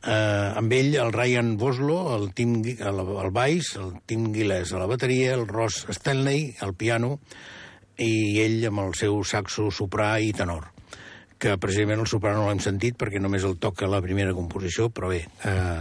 [0.00, 4.84] Eh, amb ell el Ryan Boslo, el, Tim, el, el baix, el Tim Gilles a
[4.84, 7.16] la bateria, el Ross Stanley al piano,
[8.00, 10.70] i ell amb el seu saxo soprà i tenor
[11.40, 15.08] que precisament el soprano no l'hem sentit perquè només el toca la primera composició, però
[15.08, 15.80] bé, eh,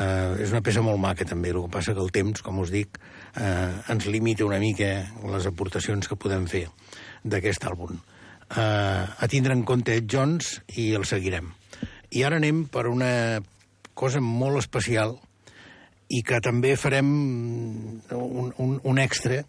[0.00, 2.72] eh, és una peça molt maca també, el que passa que el temps, com us
[2.72, 2.96] dic,
[3.36, 4.88] eh, ens limita una mica
[5.34, 6.64] les aportacions que podem fer
[7.22, 8.00] d'aquest àlbum.
[8.48, 11.52] Eh, a tindre en compte Ed Jones i el seguirem.
[12.16, 13.42] I ara anem per una
[13.92, 15.18] cosa molt especial
[16.08, 17.08] i que també farem
[18.16, 19.42] un, un, un extra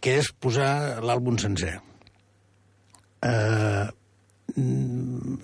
[0.00, 1.76] que és posar l'àlbum sencer.
[3.24, 3.88] Uh,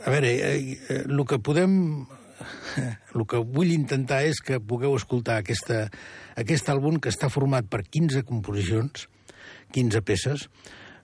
[0.05, 1.77] a veure, eh, el que podem...
[3.19, 5.83] El que vull intentar és que pugueu escoltar aquesta,
[6.41, 9.09] aquest àlbum que està format per 15 composicions,
[9.75, 10.47] 15 peces,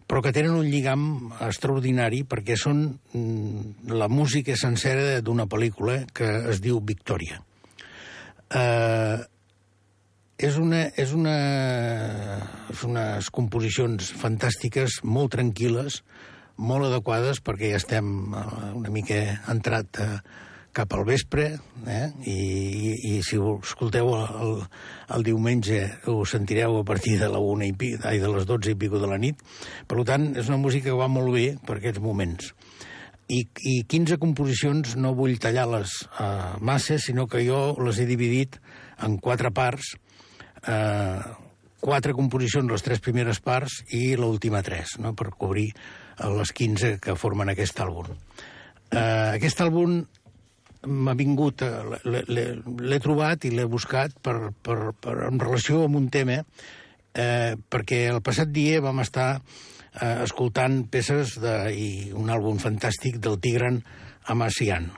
[0.06, 1.02] però que tenen un lligam
[1.42, 7.42] extraordinari perquè són mm, la música sencera d'una pel·lícula que es diu Victòria.
[8.54, 9.18] Eh,
[10.36, 11.36] és, una, és, una,
[12.72, 16.02] és unes composicions fantàstiques, molt tranquil·les,
[16.56, 18.44] molt adequades perquè ja estem eh,
[18.76, 19.20] una mica
[19.52, 20.10] entrat eh,
[20.76, 21.46] cap al vespre,
[21.88, 22.06] eh?
[22.28, 24.58] I, i, i si ho escolteu el,
[25.16, 25.80] el diumenge
[26.12, 29.00] ho sentireu a partir de la una i pi, ai, de les 12 i pico
[29.00, 29.40] de la nit.
[29.88, 32.52] Per tant, és una música que va molt bé per aquests moments.
[33.32, 38.60] I, i 15 composicions no vull tallar-les uh, massa, sinó que jo les he dividit
[39.02, 39.96] en quatre parts,
[40.66, 41.20] eh,
[41.80, 45.14] quatre composicions, les tres primeres parts, i l'última tres, no?
[45.14, 45.70] per cobrir
[46.36, 48.10] les 15 que formen aquest àlbum.
[48.90, 50.00] Eh, aquest àlbum
[50.86, 56.10] m'ha vingut, eh, l'he trobat i l'he buscat per, per, per, en relació amb un
[56.10, 56.42] tema,
[57.14, 63.18] eh, perquè el passat dia vam estar eh, escoltant peces de, i un àlbum fantàstic
[63.22, 63.82] del Tigran
[64.32, 64.90] Amassian.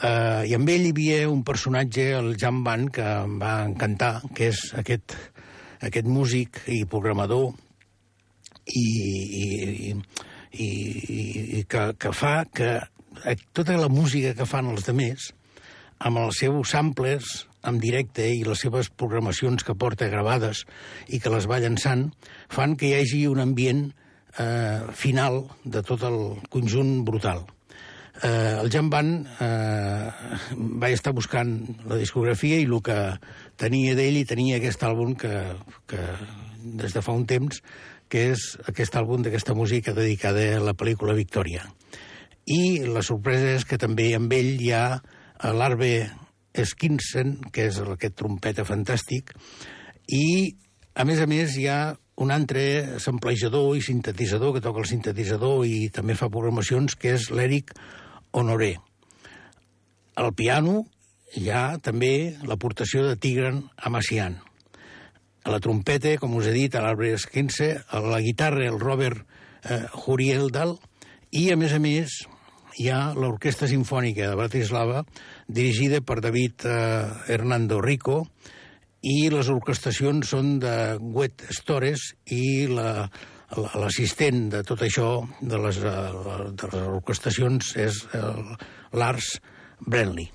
[0.00, 4.14] Uh, I amb ell hi havia un personatge, el Jan Van, que em va encantar,
[4.32, 5.12] que és aquest,
[5.84, 7.50] aquest músic i programador
[8.64, 8.86] i,
[9.42, 9.44] i,
[9.90, 9.98] i,
[10.64, 10.70] i,
[11.58, 12.72] i que, que fa que
[13.52, 15.30] tota la música que fan els demés,
[16.00, 20.64] amb els seus samplers en directe i les seves programacions que porta gravades
[21.12, 22.08] i que les va llançant,
[22.48, 23.90] fan que hi hagi un ambient
[24.40, 27.44] eh, final de tot el conjunt brutal.
[28.22, 30.10] Eh, el Jan Van eh,
[30.82, 31.54] va estar buscant
[31.88, 32.98] la discografia i el que
[33.60, 35.32] tenia d'ell i tenia aquest àlbum que,
[35.88, 36.02] que
[36.60, 37.62] des de fa un temps
[38.12, 41.64] que és aquest àlbum d'aquesta música dedicada a la pel·lícula Victòria.
[42.44, 45.00] I la sorpresa és que també amb ell hi ha
[45.54, 46.10] l'Arbe
[46.52, 49.30] Skinsen, que és aquest trompeta fantàstic,
[50.10, 50.56] i,
[50.92, 55.64] a més a més, hi ha un altre samplejador i sintetitzador que toca el sintetitzador
[55.64, 57.72] i també fa programacions, que és l'Eric
[58.30, 58.76] Honoré.
[60.16, 60.84] Al piano
[61.38, 64.38] hi ha també l'aportació de Tigran Amassian.
[65.44, 69.22] A la trompeta, com us he dit, a l'Arbre Esquense, a la guitarra, el Robert
[69.64, 70.76] eh, Hurieldal,
[71.30, 72.18] i, a més a més,
[72.78, 75.04] hi ha l'Orquestra Sinfònica de Bratislava,
[75.48, 76.76] dirigida per David eh,
[77.32, 78.24] Hernando Rico,
[79.00, 83.08] i les orquestacions són de Wet Stores i la,
[83.56, 85.94] l'assistent de tot això, de les, eh,
[86.54, 88.04] de les orquestacions, és
[88.92, 89.38] Lars
[89.86, 90.30] Brenly.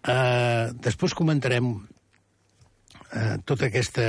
[0.00, 4.04] Uh, després comentarem uh, tota aquesta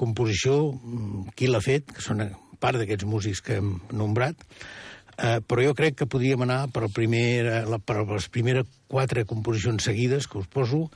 [0.00, 2.22] composició, mm, qui l'ha fet, que són
[2.56, 6.94] part d'aquests músics que hem nombrat, uh, però jo crec que podríem anar per, el
[6.96, 10.86] primer, la, per les primeres quatre composicions seguides que us poso,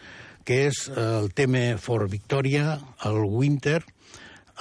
[0.48, 3.82] que és el tema For Victoria, el Winter,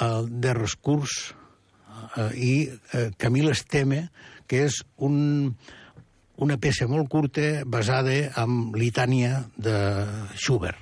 [0.04, 1.39] el Der Rescurs, eh,
[2.36, 4.08] i eh, Camil Esteme,
[4.50, 5.52] que és un,
[6.42, 9.76] una peça molt curta basada en Litània de
[10.36, 10.80] Schubert,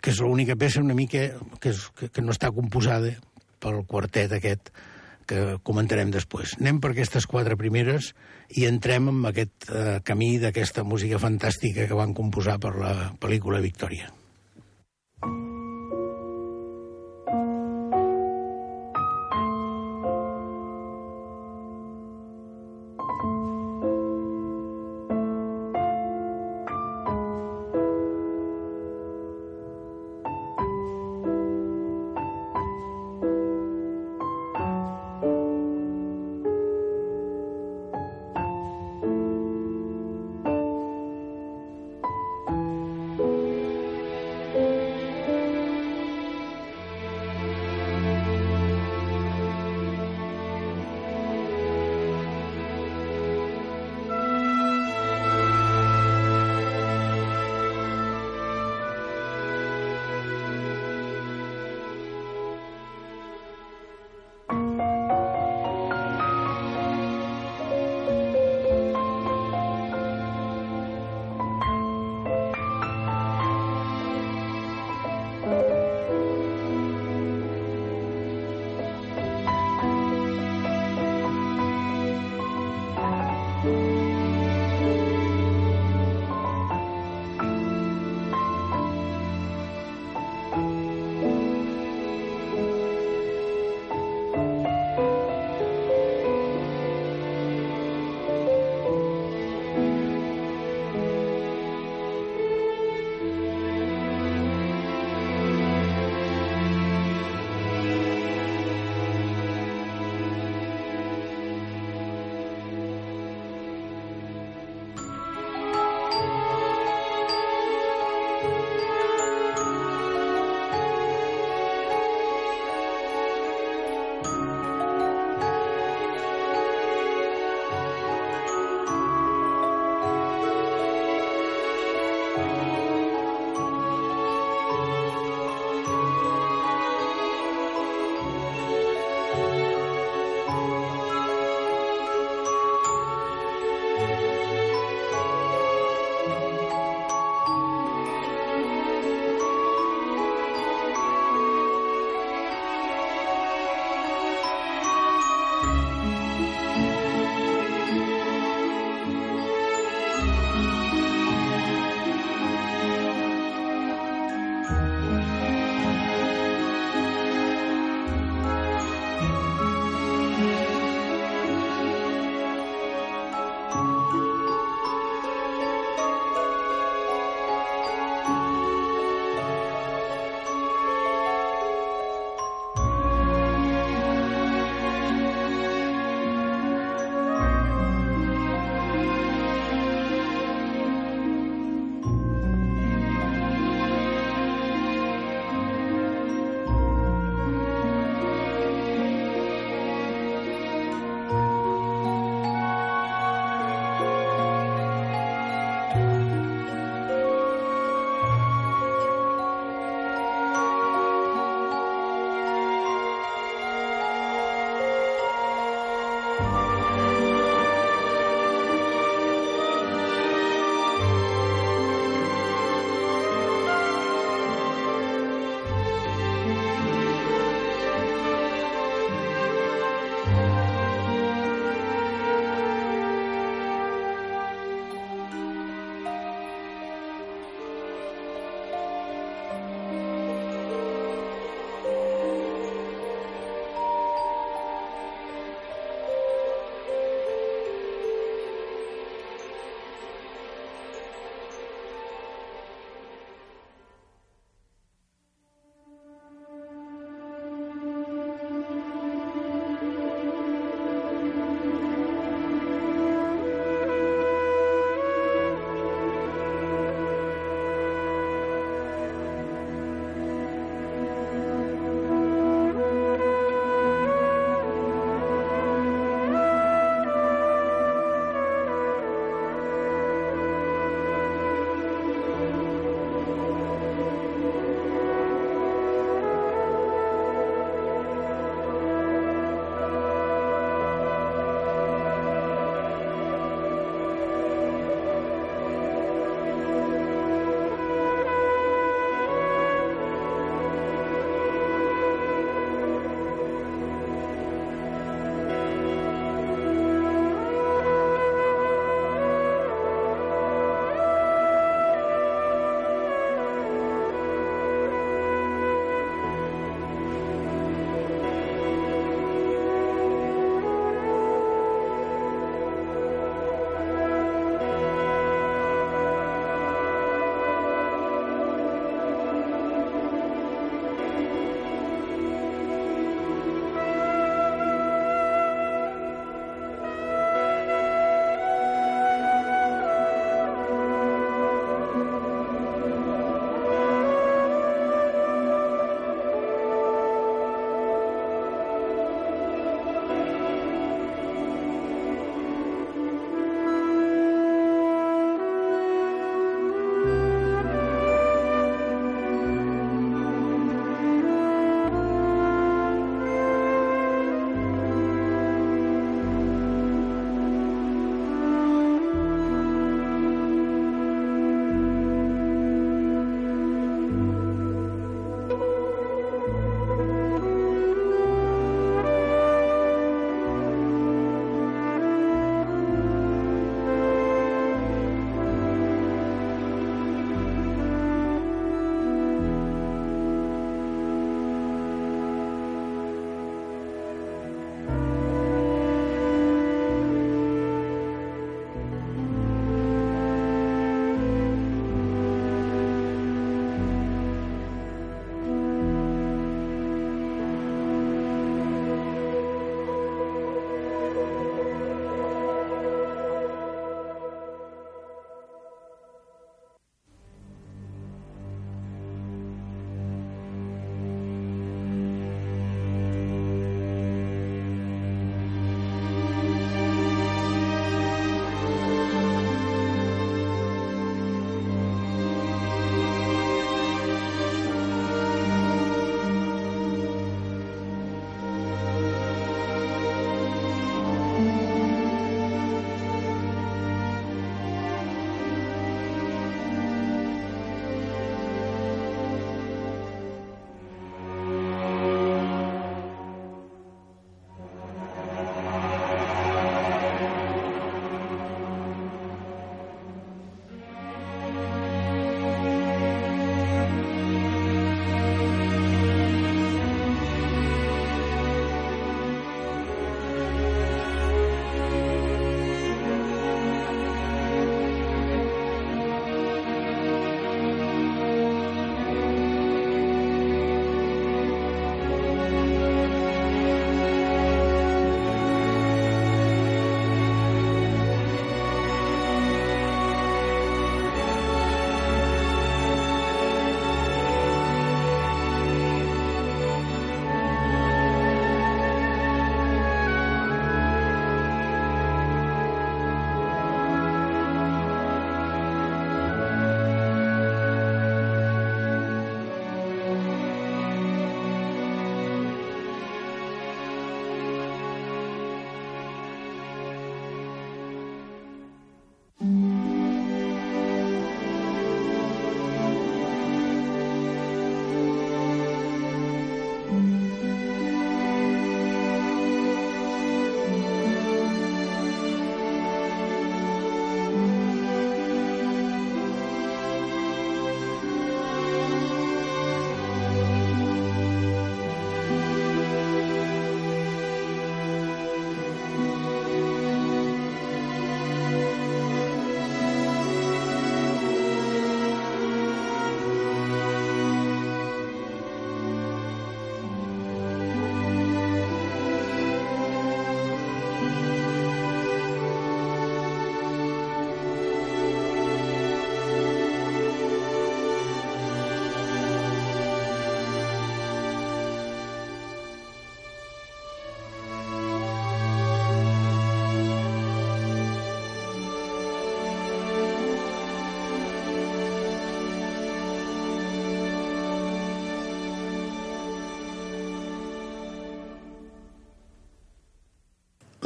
[0.00, 1.28] que és l'única peça una mica
[1.60, 3.14] que, és, que, que no està composada
[3.62, 4.70] pel quartet aquest
[5.26, 6.54] que comentarem després.
[6.60, 8.12] Anem per aquestes quatre primeres
[8.54, 13.62] i entrem en aquest eh, camí d'aquesta música fantàstica que van composar per la pel·lícula
[13.64, 14.12] Victòria.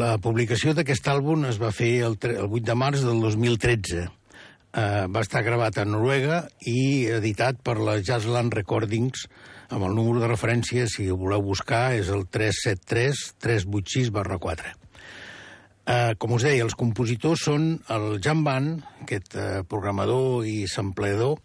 [0.01, 4.07] La publicació d'aquest àlbum es va fer el, el 8 de març del 2013.
[4.07, 6.39] Uh, va estar gravat a Noruega
[6.71, 9.27] i editat per la Jazzland Recordings
[9.69, 14.73] amb el número de referència, si ho voleu buscar, és el 373-386 barra 4.
[14.73, 18.73] Uh, com us deia, els compositors són el Jan Van,
[19.05, 21.43] aquest uh, programador i sampleador,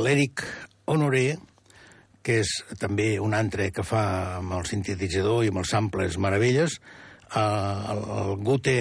[0.00, 0.46] l'Eric
[0.88, 1.26] Honoré,
[2.24, 4.06] que és també un altre que fa
[4.38, 6.80] amb el sintetitzador i amb els samples meravelles,
[7.34, 8.76] uh, el, Gute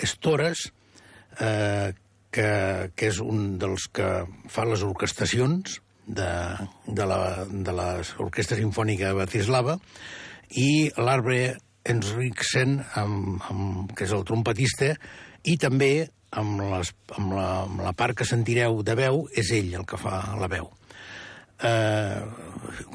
[0.00, 0.68] Stores,
[1.40, 1.90] uh,
[2.30, 2.50] que,
[2.94, 4.10] que és un dels que
[4.48, 6.30] fa les orquestacions, de,
[6.86, 9.76] de, la, de l'Orquestra Sinfònica Batislava,
[10.58, 11.58] i l'Arbre
[11.90, 14.92] Enriksen, amb, amb, que és el trompetista,
[15.46, 19.72] i també amb, les, amb, la, amb la part que sentireu de veu, és ell
[19.78, 20.68] el que fa la veu.
[21.60, 22.20] Eh,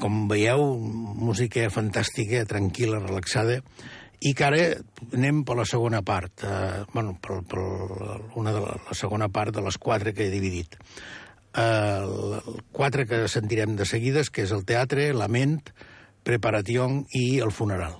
[0.00, 0.64] com veieu,
[1.26, 3.60] música fantàstica, tranquil·la, relaxada,
[4.20, 4.62] i que ara
[5.12, 7.62] anem per la segona part, eh, bueno, per, per
[8.38, 10.78] una de la, la segona part de les quatre que he dividit
[11.56, 12.40] eh,
[12.72, 15.60] quatre que sentirem de seguides, que és el teatre, la ment,
[16.26, 17.96] preparació i el funeral.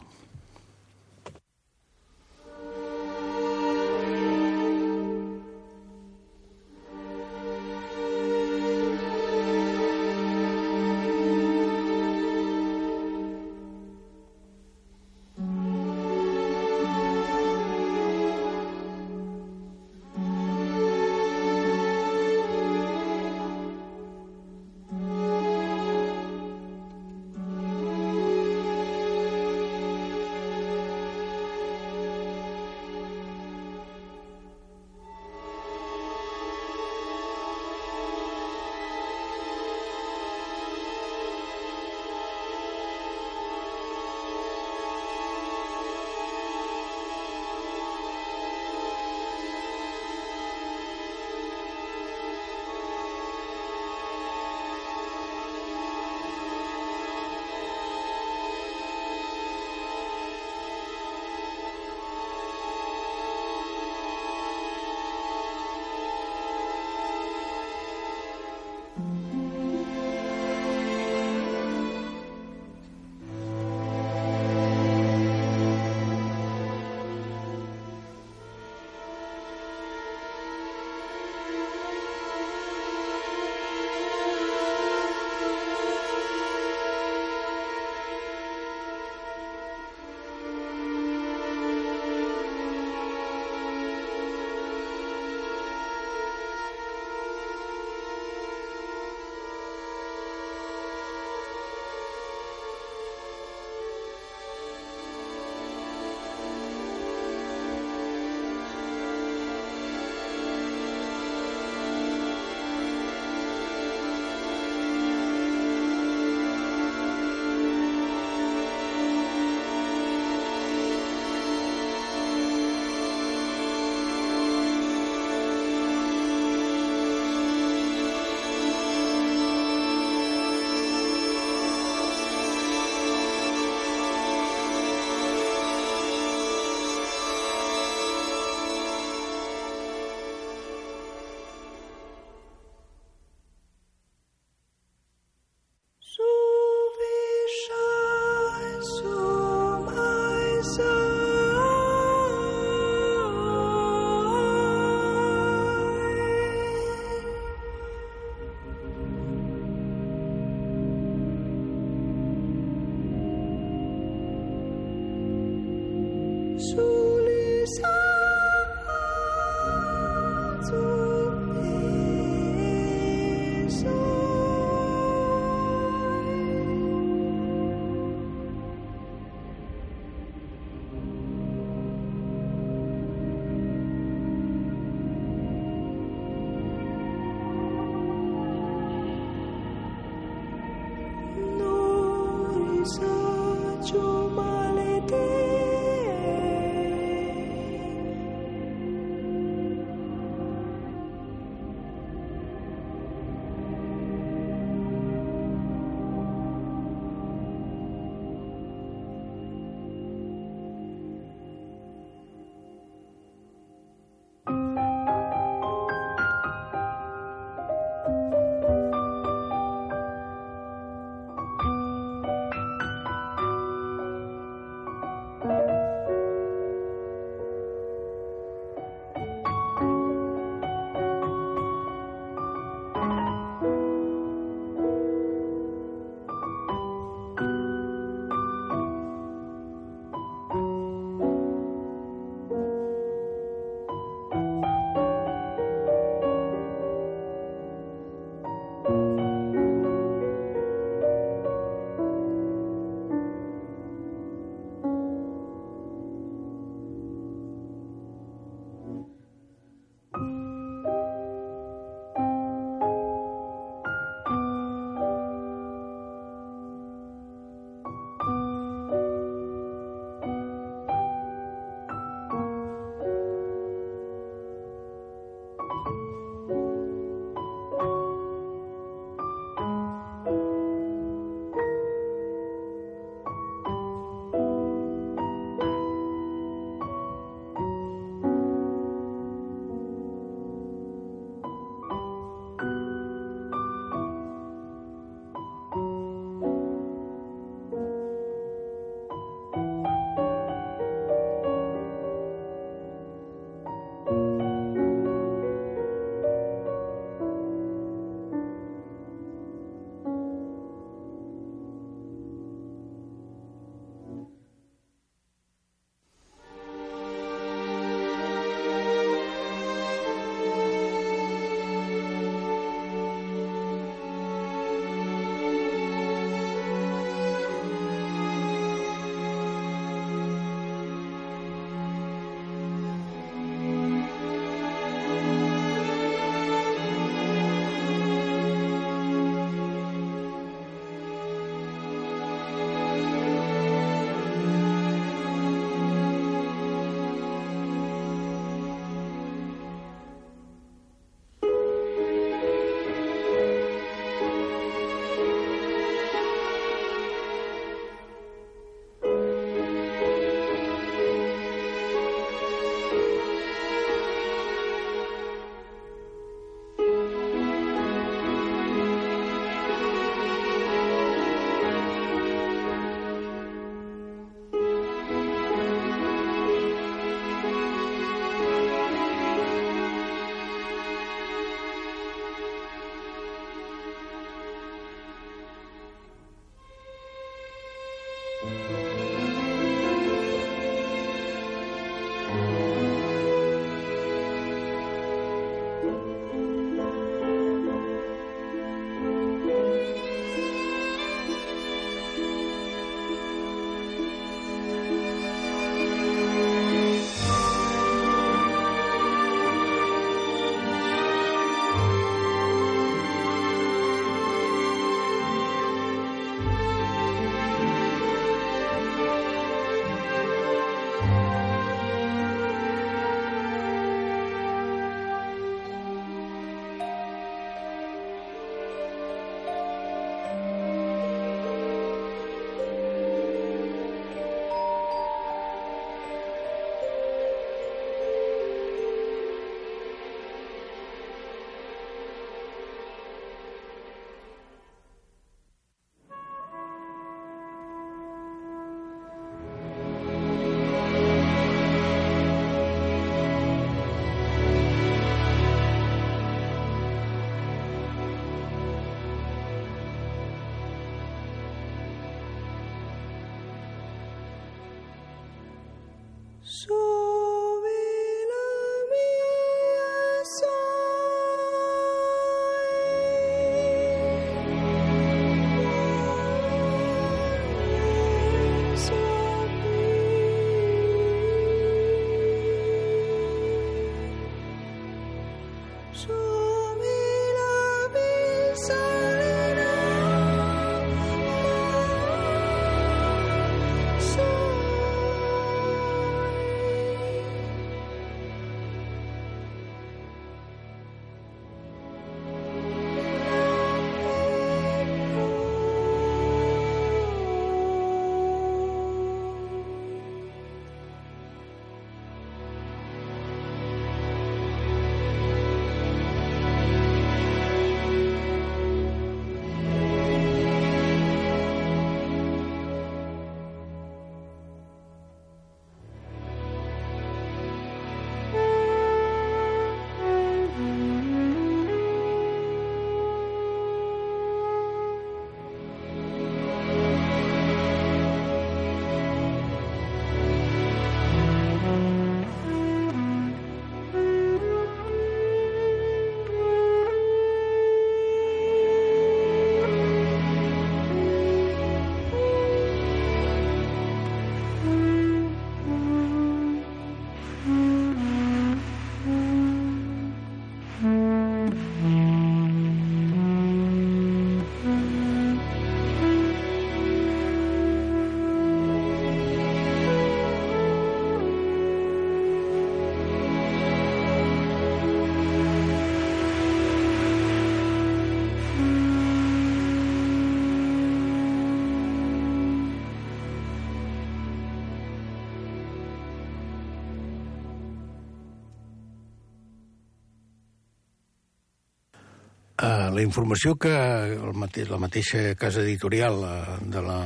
[593.06, 593.72] Informació que
[594.16, 597.00] el mate la mateixa casa editorial uh, de la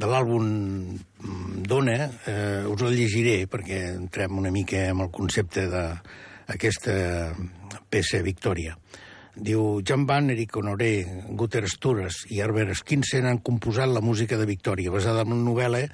[0.00, 0.44] de l'àlbum
[0.96, 6.94] mm, dona, eh, us el llegiré perquè entrem una mica amb el concepte d'aquesta
[7.92, 8.78] peça Victòria.
[9.36, 10.94] Diu, Jan Van, Eric Honoré,
[11.36, 15.84] Guter Stures i Herbert Skinsen han composat la música de Victòria, basada en una novel·la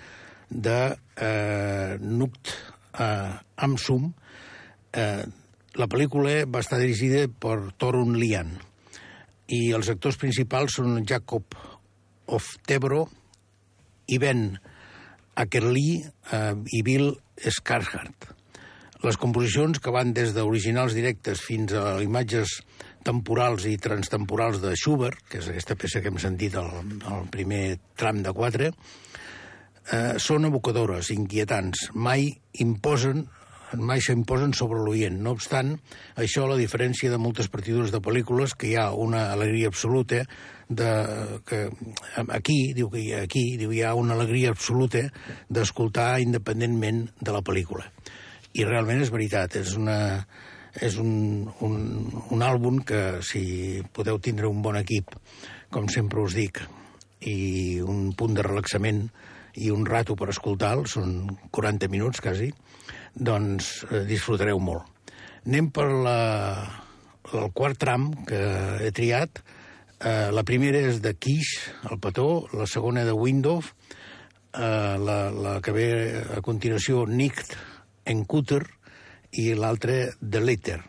[0.50, 2.54] de eh, Nukt
[3.02, 3.34] eh,
[3.66, 4.12] Amsum.
[4.94, 5.26] Eh,
[5.76, 8.54] la pel·lícula va estar dirigida per Torun Lian
[9.52, 11.54] i els actors principals són Jacob
[12.26, 13.04] Oftebro
[14.10, 14.48] i Ben
[15.36, 18.32] Ackerley eh, i Bill Scarhart.
[19.04, 22.60] Les composicions, que van des d'originals directes fins a imatges
[23.06, 26.72] temporals i transtemporals de Schubert, que és aquesta peça que hem sentit al,
[27.06, 28.72] al primer tram de quatre,
[29.92, 32.32] eh, són evocadores, inquietants, mai
[32.64, 33.26] imposen
[33.74, 35.16] mai s'imposen sobre l'oient.
[35.22, 35.74] No obstant,
[36.16, 40.22] això, la diferència de moltes partitures de pel·lícules, que hi ha una alegria absoluta,
[40.68, 40.90] de,
[41.46, 41.66] que
[42.34, 45.04] aquí, diu que aquí diu, hi ha una alegria absoluta
[45.48, 47.86] d'escoltar independentment de la pel·lícula.
[48.56, 49.98] I realment és veritat, és una,
[50.80, 51.76] és un, un,
[52.32, 55.14] un àlbum que si podeu tindre un bon equip,
[55.70, 56.62] com sempre us dic,
[57.26, 59.06] i un punt de relaxament
[59.56, 62.50] i un rato per escoltar són 40 minuts quasi,
[63.16, 64.84] doncs eh, disfrutareu molt.
[65.46, 66.18] Anem per la,
[67.32, 68.40] el quart tram que
[68.82, 69.40] he triat.
[69.96, 71.54] Eh, la primera és de Kish,
[71.90, 75.88] el petó, la segona de Window, eh, la, la que ve
[76.36, 77.56] a continuació Nicht
[78.04, 78.64] en Cutter
[79.32, 80.82] i l'altra The Later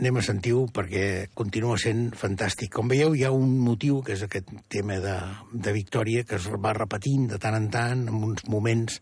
[0.00, 2.72] anem a sentir-ho perquè continua sent fantàstic.
[2.74, 5.14] Com veieu, hi ha un motiu, que és aquest tema de,
[5.52, 8.98] de victòria, que es va repetint de tant en tant, en uns moments,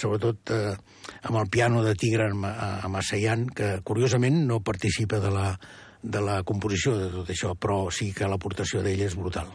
[0.00, 0.72] sobretot eh,
[1.28, 5.50] amb el piano de Tigre amb Assayan, que curiosament no participa de la,
[6.02, 9.52] de la composició de tot això, però sí que l'aportació d'ell és brutal.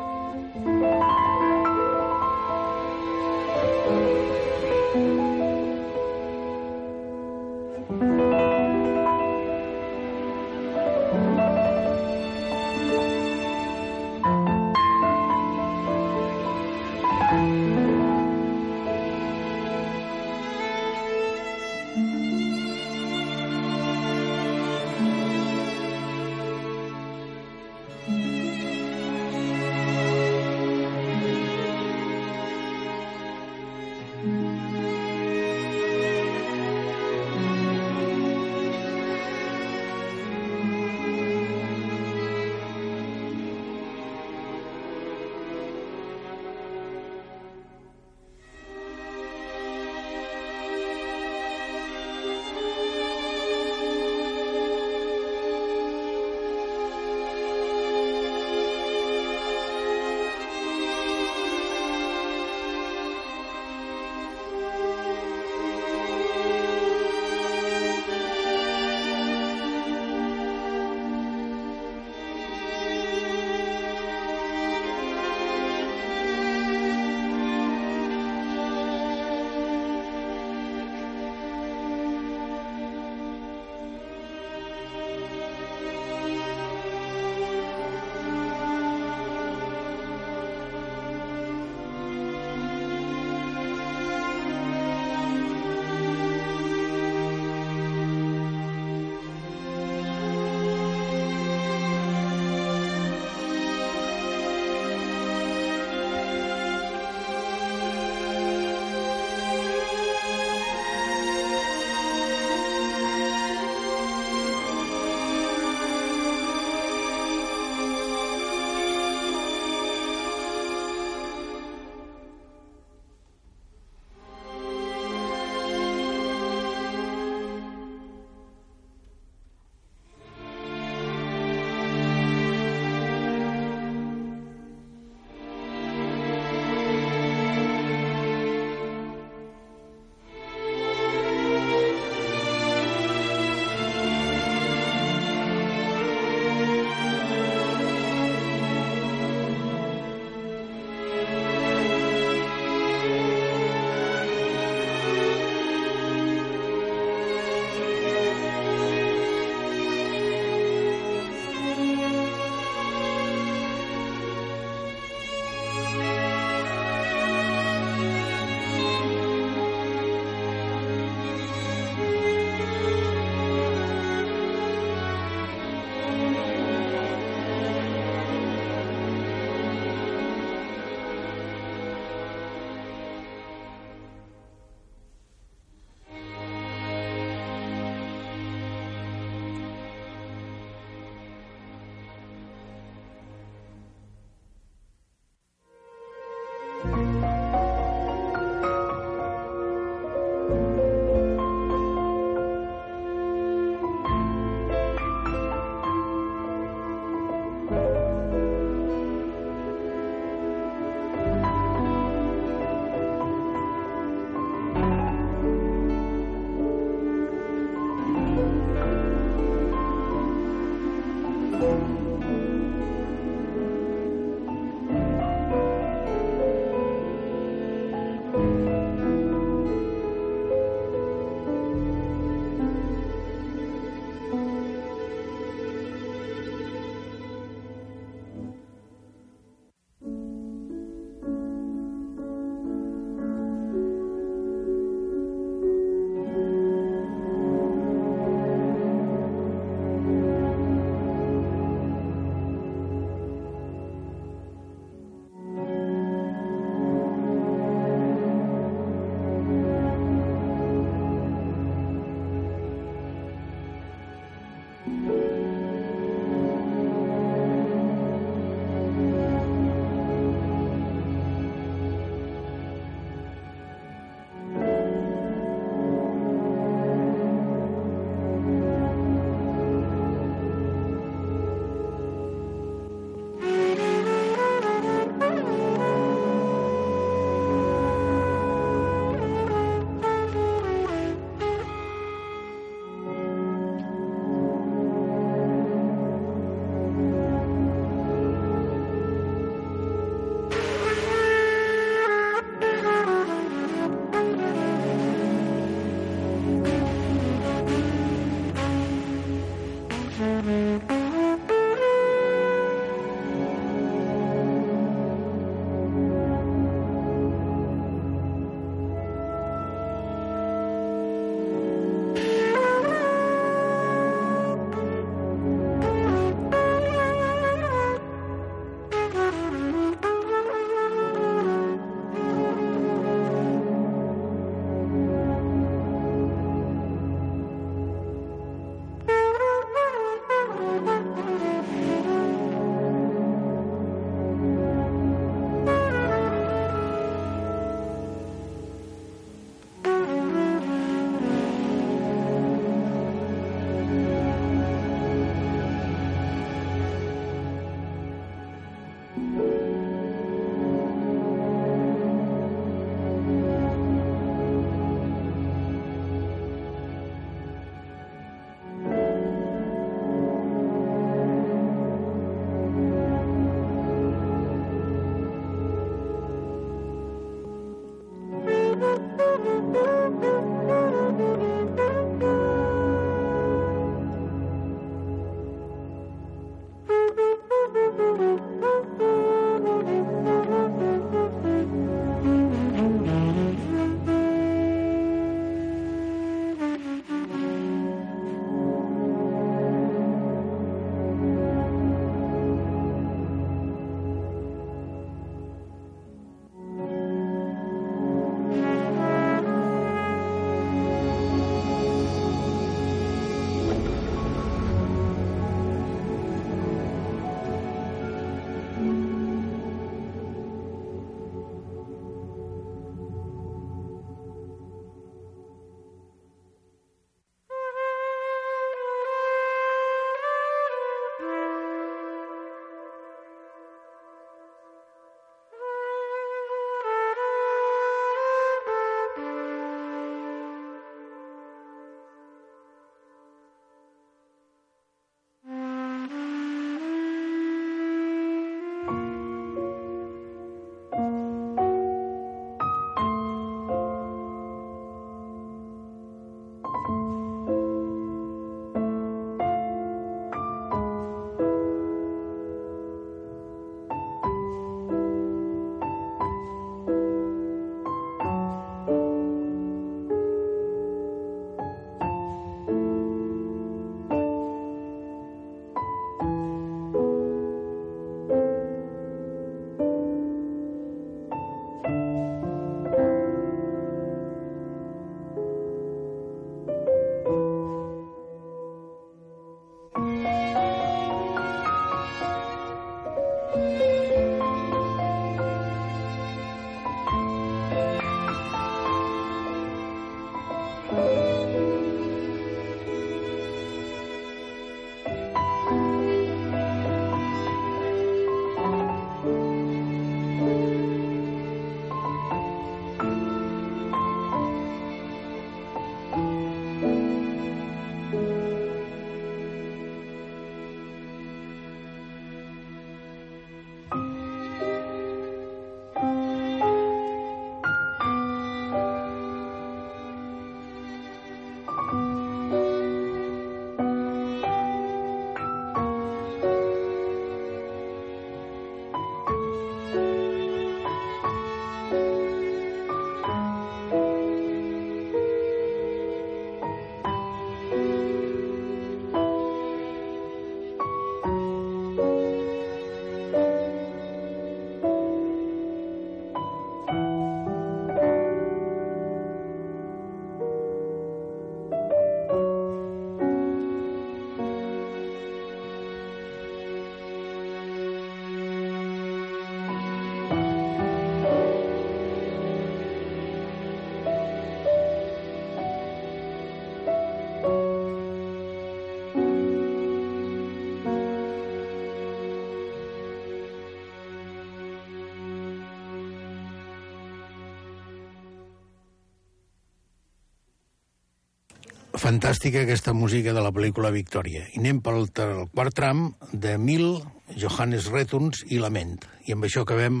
[592.10, 594.40] Fantàstica aquesta música de la pel·lícula Victòria.
[594.50, 596.00] I anem pel el quart tram
[596.32, 596.96] de Mil,
[597.38, 598.96] Johannes Returns i Lament.
[599.30, 600.00] I amb això acabem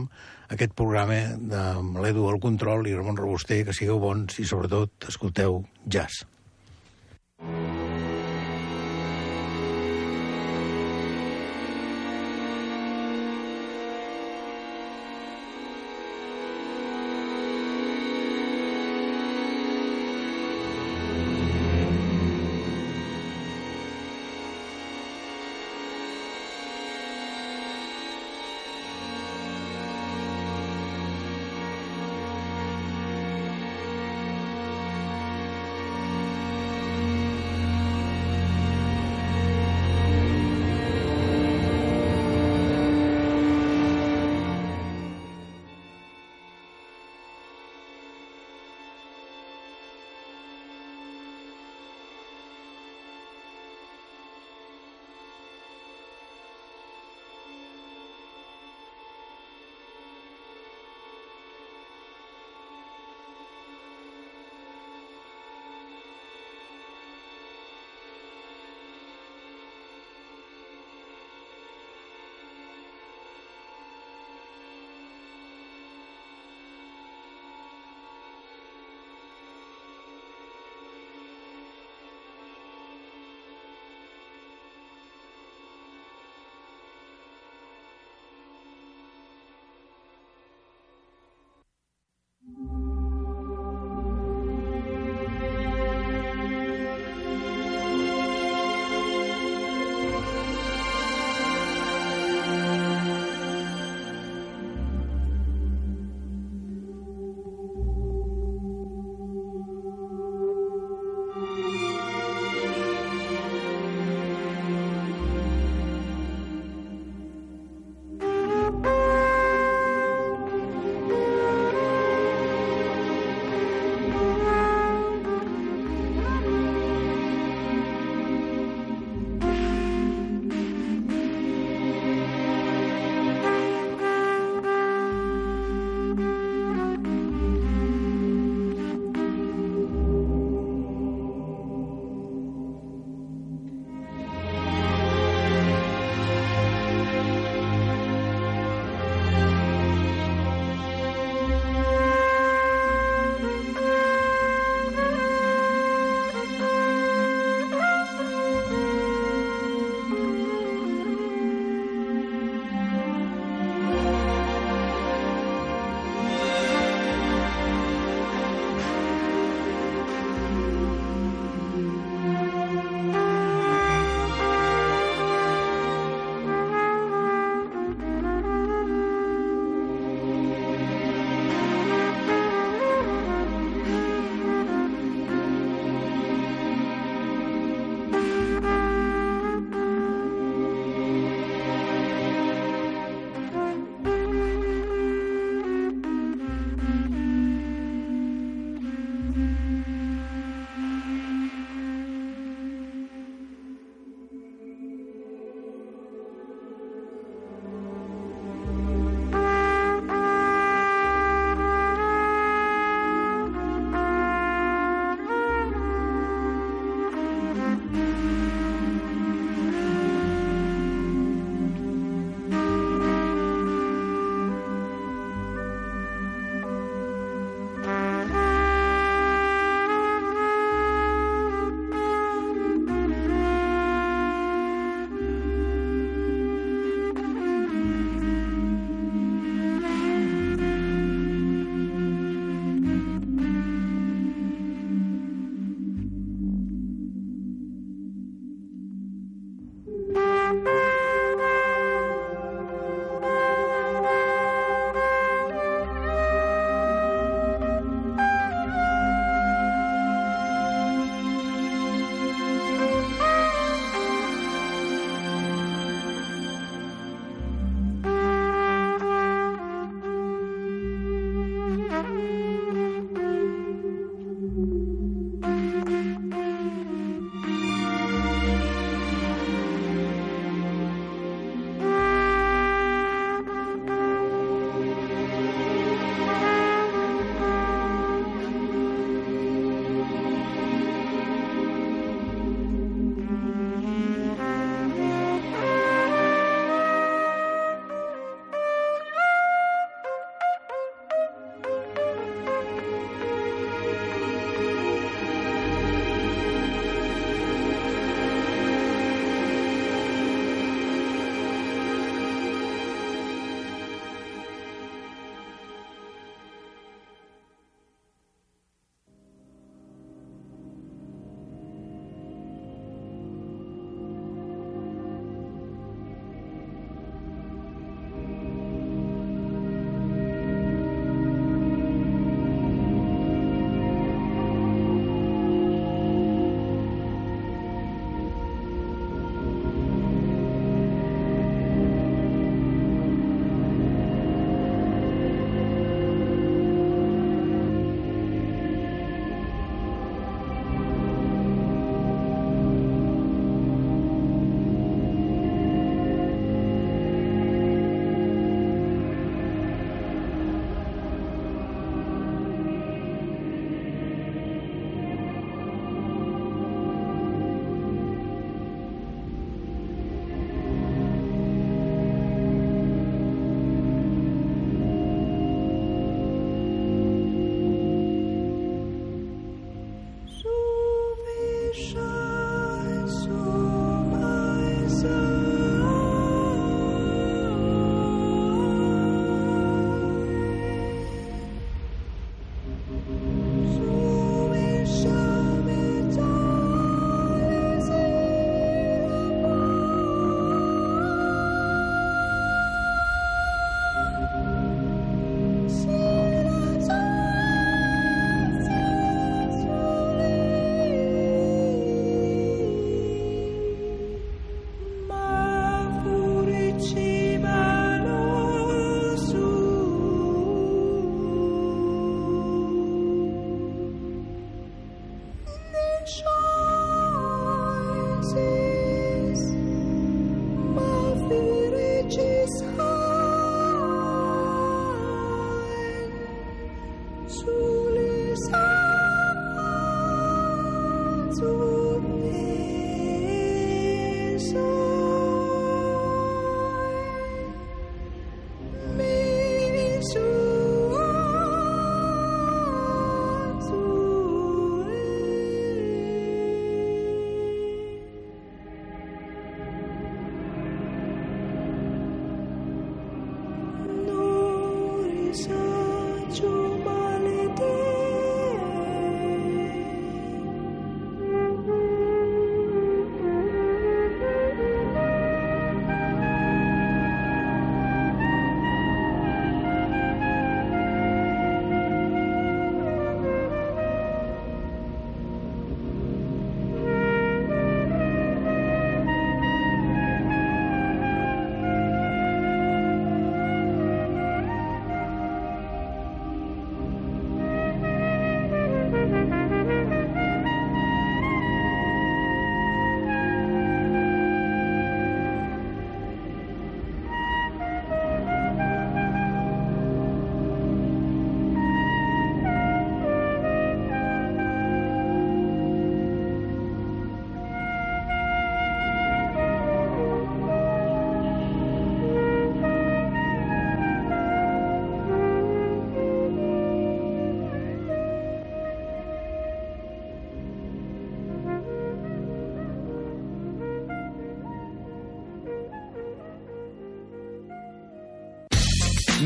[0.50, 1.20] aquest programa
[1.52, 1.62] de
[2.02, 6.24] l'Edu al control i Ramon Robuster, que sigueu bons i sobretot escolteu jazz.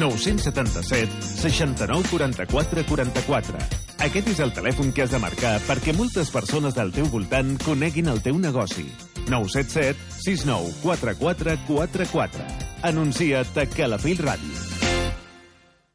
[0.05, 3.59] 977 69 44 44.
[4.05, 8.12] Aquest és el telèfon que has de marcar perquè moltes persones del teu voltant coneguin
[8.12, 8.85] el teu negoci.
[9.31, 12.48] 977 69 44 44.
[12.85, 14.59] Anuncia't a Calafell Ràdio.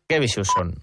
[0.10, 0.74] Que bichos són?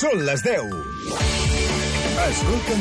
[0.00, 1.39] Són les 10.
[2.28, 2.78] Escolten